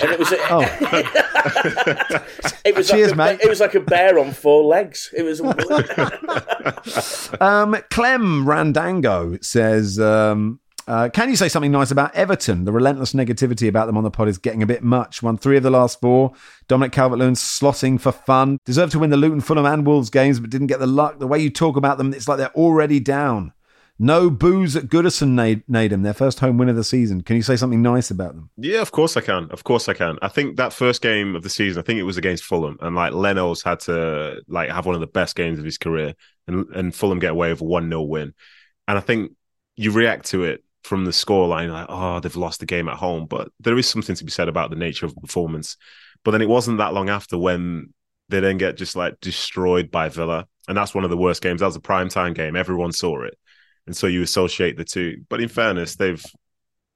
[0.00, 1.12] and it was a, oh.
[2.64, 3.40] it was Cheers, like a, mate.
[3.42, 5.12] It was like a bear on four legs.
[5.16, 5.40] It was.
[7.40, 9.98] um, Clem Randango says.
[9.98, 12.64] Um, uh, can you say something nice about Everton?
[12.64, 15.22] The relentless negativity about them on the pod is getting a bit much.
[15.22, 16.32] Won three of the last four.
[16.66, 18.58] Dominic Calvert-Lewin slotting for fun.
[18.64, 21.20] Deserved to win the Luton, Fulham, and Wolves games, but didn't get the luck.
[21.20, 23.52] The way you talk about them, it's like they're already down.
[23.98, 27.20] No booze at Goodison Nedum, their first home win of the season.
[27.20, 28.50] Can you say something nice about them?
[28.56, 29.48] Yeah, of course I can.
[29.50, 30.18] Of course I can.
[30.22, 32.96] I think that first game of the season, I think it was against Fulham, and
[32.96, 36.14] like Leno's had to like have one of the best games of his career,
[36.46, 38.34] and and Fulham get away with a one 0 win.
[38.88, 39.32] And I think
[39.76, 43.26] you react to it from the scoreline, like oh they've lost the game at home,
[43.26, 45.76] but there is something to be said about the nature of the performance.
[46.24, 47.92] But then it wasn't that long after when
[48.30, 51.60] they then get just like destroyed by Villa, and that's one of the worst games.
[51.60, 52.56] That was a prime time game.
[52.56, 53.38] Everyone saw it
[53.86, 55.24] and so you associate the two.
[55.28, 56.24] But in fairness, they've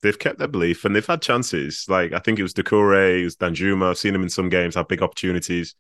[0.03, 1.85] they've kept their belief and they've had chances.
[1.89, 3.91] Like I think it was Doucouré, it was Danjuma.
[3.91, 5.75] I've seen them in some games have big opportunities.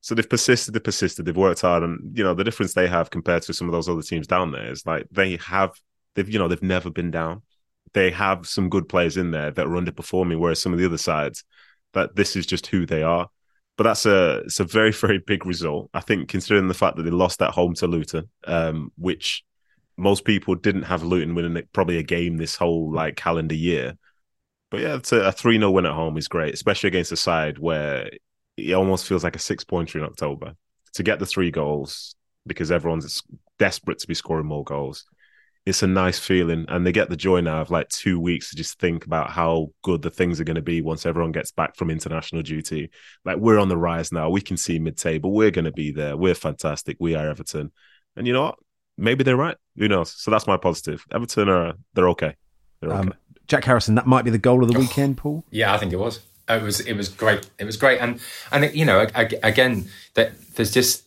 [0.00, 3.10] So they've persisted, they've persisted, they've worked hard, and you know the difference they have
[3.10, 5.70] compared to some of those other teams down there is like they have
[6.14, 7.42] they've you know they've never been down.
[7.94, 10.98] They have some good players in there that are underperforming, whereas some of the other
[10.98, 11.44] sides
[11.94, 13.28] that this is just who they are.
[13.76, 15.88] But that's a it's a very very big result.
[15.94, 19.42] I think considering the fact that they lost at home to Luton, um, which
[19.96, 23.94] most people didn't have Luton winning it, probably a game this whole like calendar year.
[24.70, 27.58] But yeah, it's a 3 0 win at home is great, especially against a side
[27.58, 28.10] where
[28.56, 30.54] it almost feels like a six pointer in October.
[30.94, 32.14] To get the three goals
[32.46, 33.22] because everyone's
[33.58, 35.04] desperate to be scoring more goals.
[35.66, 38.56] It's a nice feeling, and they get the joy now of like two weeks to
[38.56, 41.74] just think about how good the things are going to be once everyone gets back
[41.74, 42.90] from international duty.
[43.24, 45.32] Like we're on the rise now, we can see mid-table.
[45.32, 46.18] We're going to be there.
[46.18, 46.98] We're fantastic.
[47.00, 47.72] We are Everton,
[48.14, 48.58] and you know what?
[48.96, 49.56] Maybe they're right.
[49.76, 50.12] Who knows?
[50.12, 51.04] So that's my positive.
[51.12, 52.36] Everton are they're okay.
[52.80, 53.08] They're um, okay.
[53.08, 53.14] Um,
[53.46, 55.44] Jack Harrison, that might be the goal of the weekend, Paul.
[55.50, 56.20] Yeah, I think it was.
[56.48, 57.48] It was it was great.
[57.58, 58.20] It was great, and
[58.52, 59.06] and it, you know
[59.42, 61.04] again that there's just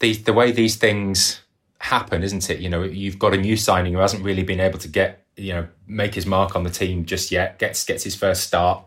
[0.00, 1.40] the the way these things
[1.78, 2.60] happen, isn't it?
[2.60, 5.52] You know, you've got a new signing who hasn't really been able to get you
[5.52, 7.58] know make his mark on the team just yet.
[7.58, 8.82] Gets gets his first start.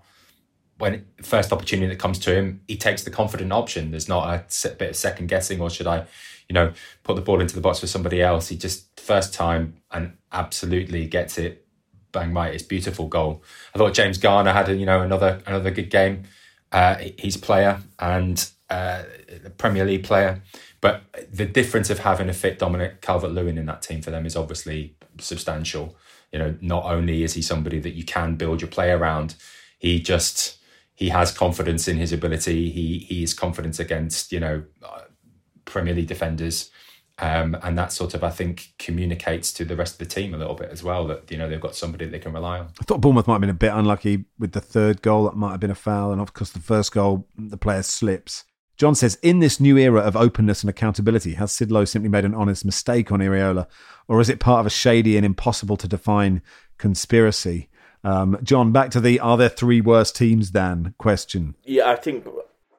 [0.78, 3.92] When first opportunity that comes to him, he takes the confident option.
[3.92, 6.06] There's not a bit of second guessing, or should I
[6.50, 6.74] you know,
[7.04, 8.50] put the ball into the box for somebody else.
[8.50, 11.66] He just first time and absolutely gets it
[12.12, 12.54] bang right.
[12.54, 13.44] It's beautiful goal.
[13.74, 16.24] I thought James Garner had a, you know another another good game.
[16.72, 19.04] Uh, he's player and uh,
[19.46, 20.42] a Premier League player,
[20.82, 24.26] but the difference of having a fit Dominic Calvert Lewin in that team for them
[24.26, 25.96] is obviously substantial.
[26.32, 29.36] You know, not only is he somebody that you can build your play around,
[29.80, 30.58] he just
[30.94, 32.70] he has confidence in his ability.
[32.70, 34.64] He he is confident against you know
[35.70, 36.70] Premier League defenders.
[37.22, 40.38] Um, and that sort of, I think, communicates to the rest of the team a
[40.38, 42.68] little bit as well that you know they've got somebody they can rely on.
[42.80, 45.26] I thought Bournemouth might have been a bit unlucky with the third goal.
[45.26, 48.46] That might have been a foul, and of course the first goal, the player slips.
[48.78, 52.34] John says, in this new era of openness and accountability, has Sidlow simply made an
[52.34, 53.68] honest mistake on Iraola,
[54.08, 56.42] or is it part of a shady and impossible to define
[56.78, 57.68] conspiracy?
[58.06, 61.56] Um, John, back to the "Are there three worse teams than?" question.
[61.66, 62.26] Yeah, I think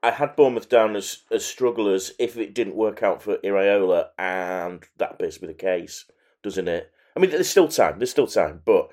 [0.03, 4.83] I had Bournemouth down as, as strugglers if it didn't work out for Iraola, and
[4.97, 6.07] that appears to be the case,
[6.43, 6.91] doesn't it?
[7.15, 8.89] I mean, there's still time, there's still time, but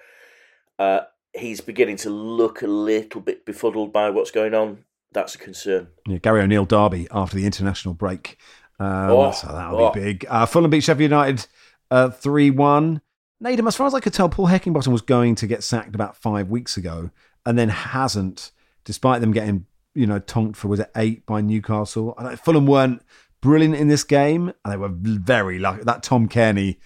[0.79, 1.01] uh,
[1.33, 4.83] he's beginning to look a little bit befuddled by what's going on.
[5.13, 5.87] That's a concern.
[6.05, 8.37] Yeah, Gary O'Neil Derby after the international break.
[8.79, 9.91] Um, oh, so that'll oh.
[9.91, 10.25] be big.
[10.29, 11.47] Uh, Fulham beat Sheffield United
[11.89, 13.01] uh, 3 uh, 1.
[13.43, 16.17] Nedum, as far as I could tell, Paul Heckingbottom was going to get sacked about
[16.17, 17.11] five weeks ago
[17.45, 18.51] and then hasn't,
[18.83, 19.65] despite them getting
[19.97, 22.15] you know, tonked for was it eight by Newcastle.
[22.43, 23.01] Fulham weren't
[23.41, 25.83] brilliant in this game, and they were very lucky.
[25.83, 26.77] That Tom Cairney,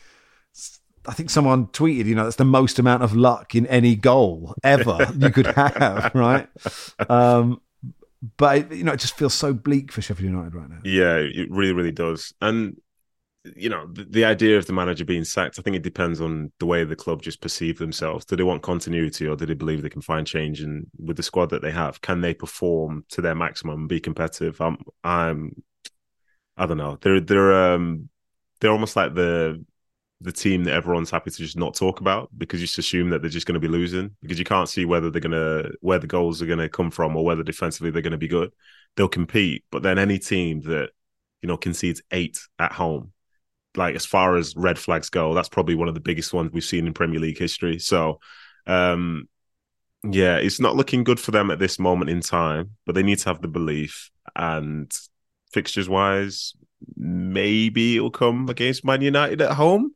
[1.08, 4.56] I think someone tweeted, you know, that's the most amount of luck in any goal
[4.64, 6.48] ever you could have, right?
[7.10, 7.62] Um,
[8.38, 10.80] but you know, it just feels so bleak for Sheffield United right now.
[10.84, 12.34] Yeah, it really, really does.
[12.42, 12.80] And
[13.56, 16.52] you know, the, the, idea of the manager being sacked, I think it depends on
[16.60, 18.26] the way the club just perceive themselves.
[18.26, 20.62] Do they want continuity, or do they believe they can find change?
[20.62, 24.00] And with the squad that they have, can they perform to their maximum and be
[24.00, 24.62] competitive?
[24.62, 25.64] I'm, I'm,
[26.58, 26.98] I don't know.
[27.02, 28.10] They're they're um
[28.60, 29.64] they're almost like the
[30.22, 33.22] the team that everyone's happy to just not talk about because you just assume that
[33.22, 35.98] they're just going to be losing because you can't see whether they're going to where
[35.98, 38.52] the goals are going to come from or whether defensively they're going to be good.
[38.96, 40.92] They'll compete, but then any team that
[41.42, 43.14] you know concedes eight at home,
[43.76, 46.64] like as far as red flags go, that's probably one of the biggest ones we've
[46.64, 47.80] seen in Premier League history.
[47.80, 48.20] So,
[48.68, 49.28] um,
[50.04, 53.20] yeah, it's not looking good for them at this moment in time, but they need
[53.20, 54.92] to have the belief and
[55.52, 56.54] fixtures wise,
[56.96, 59.94] maybe it'll come against Man United at home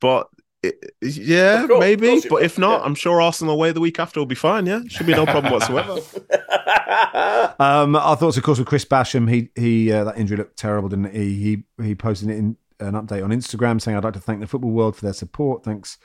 [0.00, 0.28] but
[0.62, 2.20] it, yeah, course, maybe.
[2.28, 2.86] But if not, yeah.
[2.86, 4.66] I'm sure Arsenal away the week after will be fine.
[4.66, 5.92] Yeah, should be no problem whatsoever.
[7.58, 9.30] um, our thoughts, of course, with Chris Basham.
[9.30, 11.64] He he uh, that injury looked terrible, didn't he?
[11.78, 14.46] He he posted it in an update on Instagram saying, "I'd like to thank the
[14.46, 15.64] football world for their support.
[15.64, 15.98] Thanks."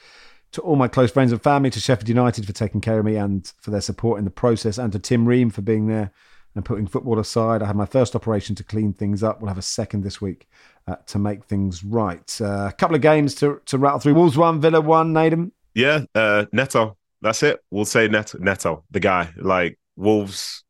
[0.53, 3.15] To all my close friends and family, to Sheffield United for taking care of me
[3.15, 6.11] and for their support in the process, and to Tim Ream for being there
[6.55, 7.63] and putting football aside.
[7.63, 9.41] I had my first operation to clean things up.
[9.41, 10.47] We'll have a second this week
[10.87, 12.39] uh, to make things right.
[12.39, 14.13] Uh, a couple of games to, to rattle through.
[14.13, 15.51] Wolves one, Villa one, Nedum.
[15.73, 16.97] Yeah, uh, Neto.
[17.21, 17.59] That's it.
[17.71, 19.33] We'll say Neto, Neto, the guy.
[19.37, 20.63] Like Wolves,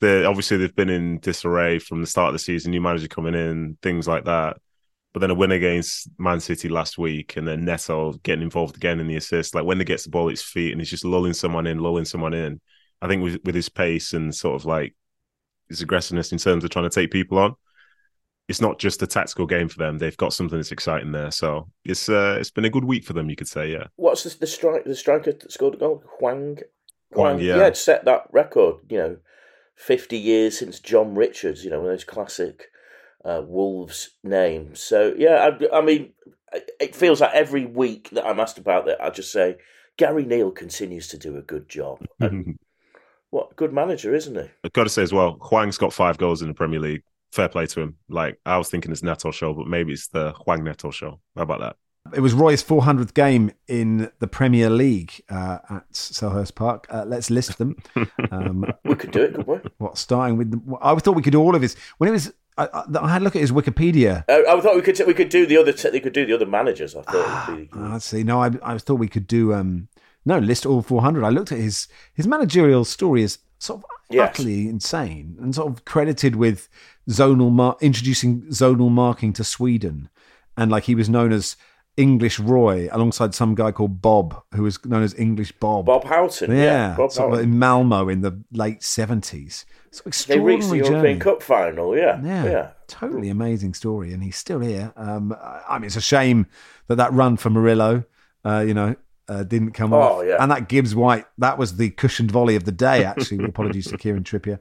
[0.00, 2.70] they obviously they've been in disarray from the start of the season.
[2.70, 4.56] New manager coming in, things like that.
[5.12, 8.98] But then a win against Man City last week, and then Neto getting involved again
[8.98, 9.54] in the assist.
[9.54, 11.80] Like when he gets the ball at his feet and he's just lulling someone in,
[11.80, 12.60] lulling someone in.
[13.02, 14.94] I think with, with his pace and sort of like
[15.68, 17.54] his aggressiveness in terms of trying to take people on,
[18.48, 19.98] it's not just a tactical game for them.
[19.98, 21.30] They've got something that's exciting there.
[21.30, 23.70] So it's uh, it's been a good week for them, you could say.
[23.70, 23.88] Yeah.
[23.96, 24.84] What's the, the strike?
[24.84, 26.58] The striker that scored the goal, Huang.
[27.12, 27.56] Hwang, yeah.
[27.58, 28.76] yeah, set that record.
[28.88, 29.16] You know,
[29.76, 31.64] fifty years since John Richards.
[31.64, 32.68] You know, one of those classic
[33.24, 34.74] uh, Wolves name.
[34.74, 36.12] So yeah, I, I mean,
[36.80, 39.56] it feels like every week that I'm asked about that, I just say
[39.96, 42.04] Gary Neil continues to do a good job.
[42.20, 42.58] And
[43.30, 44.50] what good manager, isn't he?
[44.62, 47.02] I've got to say as well, Hwang's got five goals in the Premier League
[47.32, 47.96] fair play to him.
[48.08, 51.20] Like I was thinking it's Neto show, but maybe it's the Hwang Neto show.
[51.34, 51.76] How about that?
[52.14, 56.86] It was Roy's 400th game in the Premier League uh, at Selhurst Park.
[56.90, 57.76] Uh, let's list them.
[58.32, 59.58] Um, we could do it, could we?
[59.76, 60.50] What, starting with...
[60.52, 61.76] The, I thought we could do all of his...
[61.98, 62.32] When it was...
[62.58, 64.24] I, I, had a look at his Wikipedia.
[64.28, 66.46] I, I thought we could we could do the other they could do the other
[66.46, 66.94] managers.
[66.94, 67.48] I thought.
[67.48, 67.78] It would be...
[67.78, 68.22] I see.
[68.22, 69.88] No, I, I thought we could do um
[70.24, 71.24] no list all 400.
[71.24, 74.30] I looked at his his managerial story is sort of yes.
[74.30, 76.68] utterly insane and sort of credited with
[77.08, 80.08] zonal mar- introducing zonal marking to Sweden,
[80.56, 81.56] and like he was known as
[81.96, 85.86] English Roy alongside some guy called Bob, who was known as English Bob.
[85.86, 87.40] Bob Houghton, yeah, yeah Bob Houghton.
[87.40, 89.66] in Malmo in the late seventies.
[89.90, 91.20] So extraordinary they reached the European.
[91.20, 92.18] Cup final, yeah.
[92.22, 94.92] yeah, yeah, totally amazing story, and he's still here.
[94.96, 95.36] Um,
[95.68, 96.46] I mean, it's a shame
[96.86, 98.04] that that run for Murillo,
[98.44, 98.96] uh, you know,
[99.28, 100.24] uh, didn't come oh, off.
[100.26, 100.36] Yeah.
[100.40, 103.44] And that Gibbs White, that was the cushioned volley of the day, actually.
[103.44, 104.58] apologies to Kieran Trippier.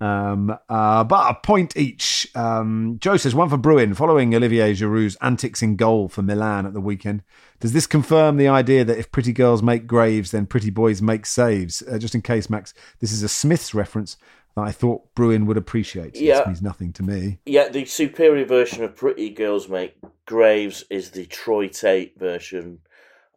[0.00, 2.28] Um, uh, but a point each.
[2.34, 6.72] Um, Joe says one for Brewin, following Olivier Giroud's antics in goal for Milan at
[6.72, 7.22] the weekend.
[7.60, 11.26] Does this confirm the idea that if pretty girls make graves, then pretty boys make
[11.26, 11.82] saves?
[11.82, 14.16] Uh, just in case, Max, this is a Smiths reference
[14.56, 16.16] that I thought Brewin would appreciate.
[16.16, 16.38] Yeah.
[16.38, 17.38] This means nothing to me.
[17.46, 19.96] Yeah, the superior version of Pretty Girls Make
[20.26, 22.80] Graves is the Troy Tate version.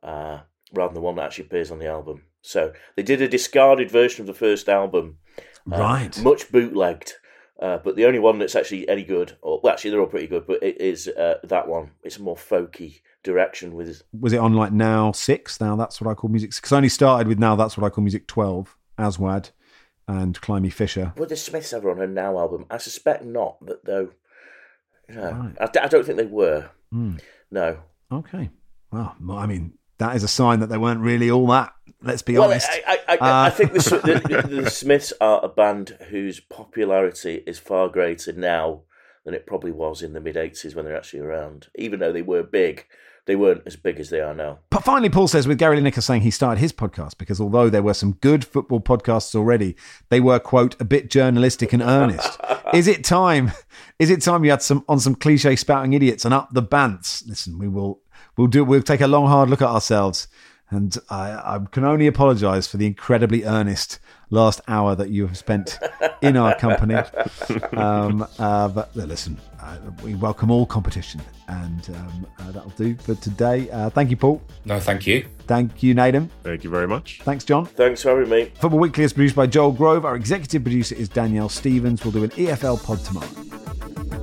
[0.01, 0.39] Uh,
[0.73, 2.23] rather than the one that actually appears on the album.
[2.41, 5.17] So they did a discarded version of the first album,
[5.71, 6.21] uh, right?
[6.21, 7.13] Much bootlegged,
[7.61, 10.27] uh, but the only one that's actually any good, or well, actually they're all pretty
[10.27, 11.91] good, but it is uh, that one.
[12.03, 14.01] It's a more folky direction with.
[14.19, 15.61] Was it on like now six?
[15.61, 16.53] Now that's what I call music.
[16.53, 18.75] Because I only started with now that's what I call music twelve.
[18.97, 19.49] Aswad
[20.07, 21.13] and Climie Fisher.
[21.17, 22.65] Were the Smiths ever on a Now album?
[22.69, 24.11] I suspect not, but though,
[25.09, 25.55] you know, right.
[25.59, 26.69] I, I, don't think they were.
[26.93, 27.19] Mm.
[27.49, 27.79] No.
[28.11, 28.49] Okay.
[28.91, 31.73] Well, I mean, that is a sign that they weren't really all that.
[32.01, 32.69] Let's be well, honest.
[32.69, 37.43] I, I, I, uh, I think the, the, the, Smiths are a band whose popularity
[37.47, 38.81] is far greater now
[39.23, 41.67] than it probably was in the mid '80s when they're actually around.
[41.75, 42.85] Even though they were big,
[43.25, 44.59] they weren't as big as they are now.
[44.69, 47.83] But finally, Paul says with Gary Lineker saying he started his podcast because although there
[47.83, 49.75] were some good football podcasts already,
[50.09, 52.39] they were quote a bit journalistic and earnest.
[52.73, 53.53] is it time?
[53.97, 57.25] Is it time you had some on some cliche spouting idiots and up the bants?
[57.27, 58.01] Listen, we will
[58.37, 60.27] we'll do we'll take a long hard look at ourselves
[60.73, 63.99] And I, I can only apologise for the incredibly earnest
[64.31, 65.77] last hour that you have spent
[66.21, 66.95] in our company.
[67.73, 73.13] Um, uh, but listen, uh, we welcome all competition, and um, uh, that'll do for
[73.15, 73.69] today.
[73.69, 74.41] Uh, thank you, Paul.
[74.65, 75.25] No, thank you.
[75.45, 76.31] Thank you, Nathan.
[76.41, 77.21] Thank you very much.
[77.23, 77.65] Thanks, John.
[77.65, 78.51] Thanks for having me.
[78.59, 80.05] Football Weekly is produced by Joel Grove.
[80.05, 82.03] Our executive producer is Danielle Stevens.
[82.03, 84.22] We'll do an EFL pod tomorrow.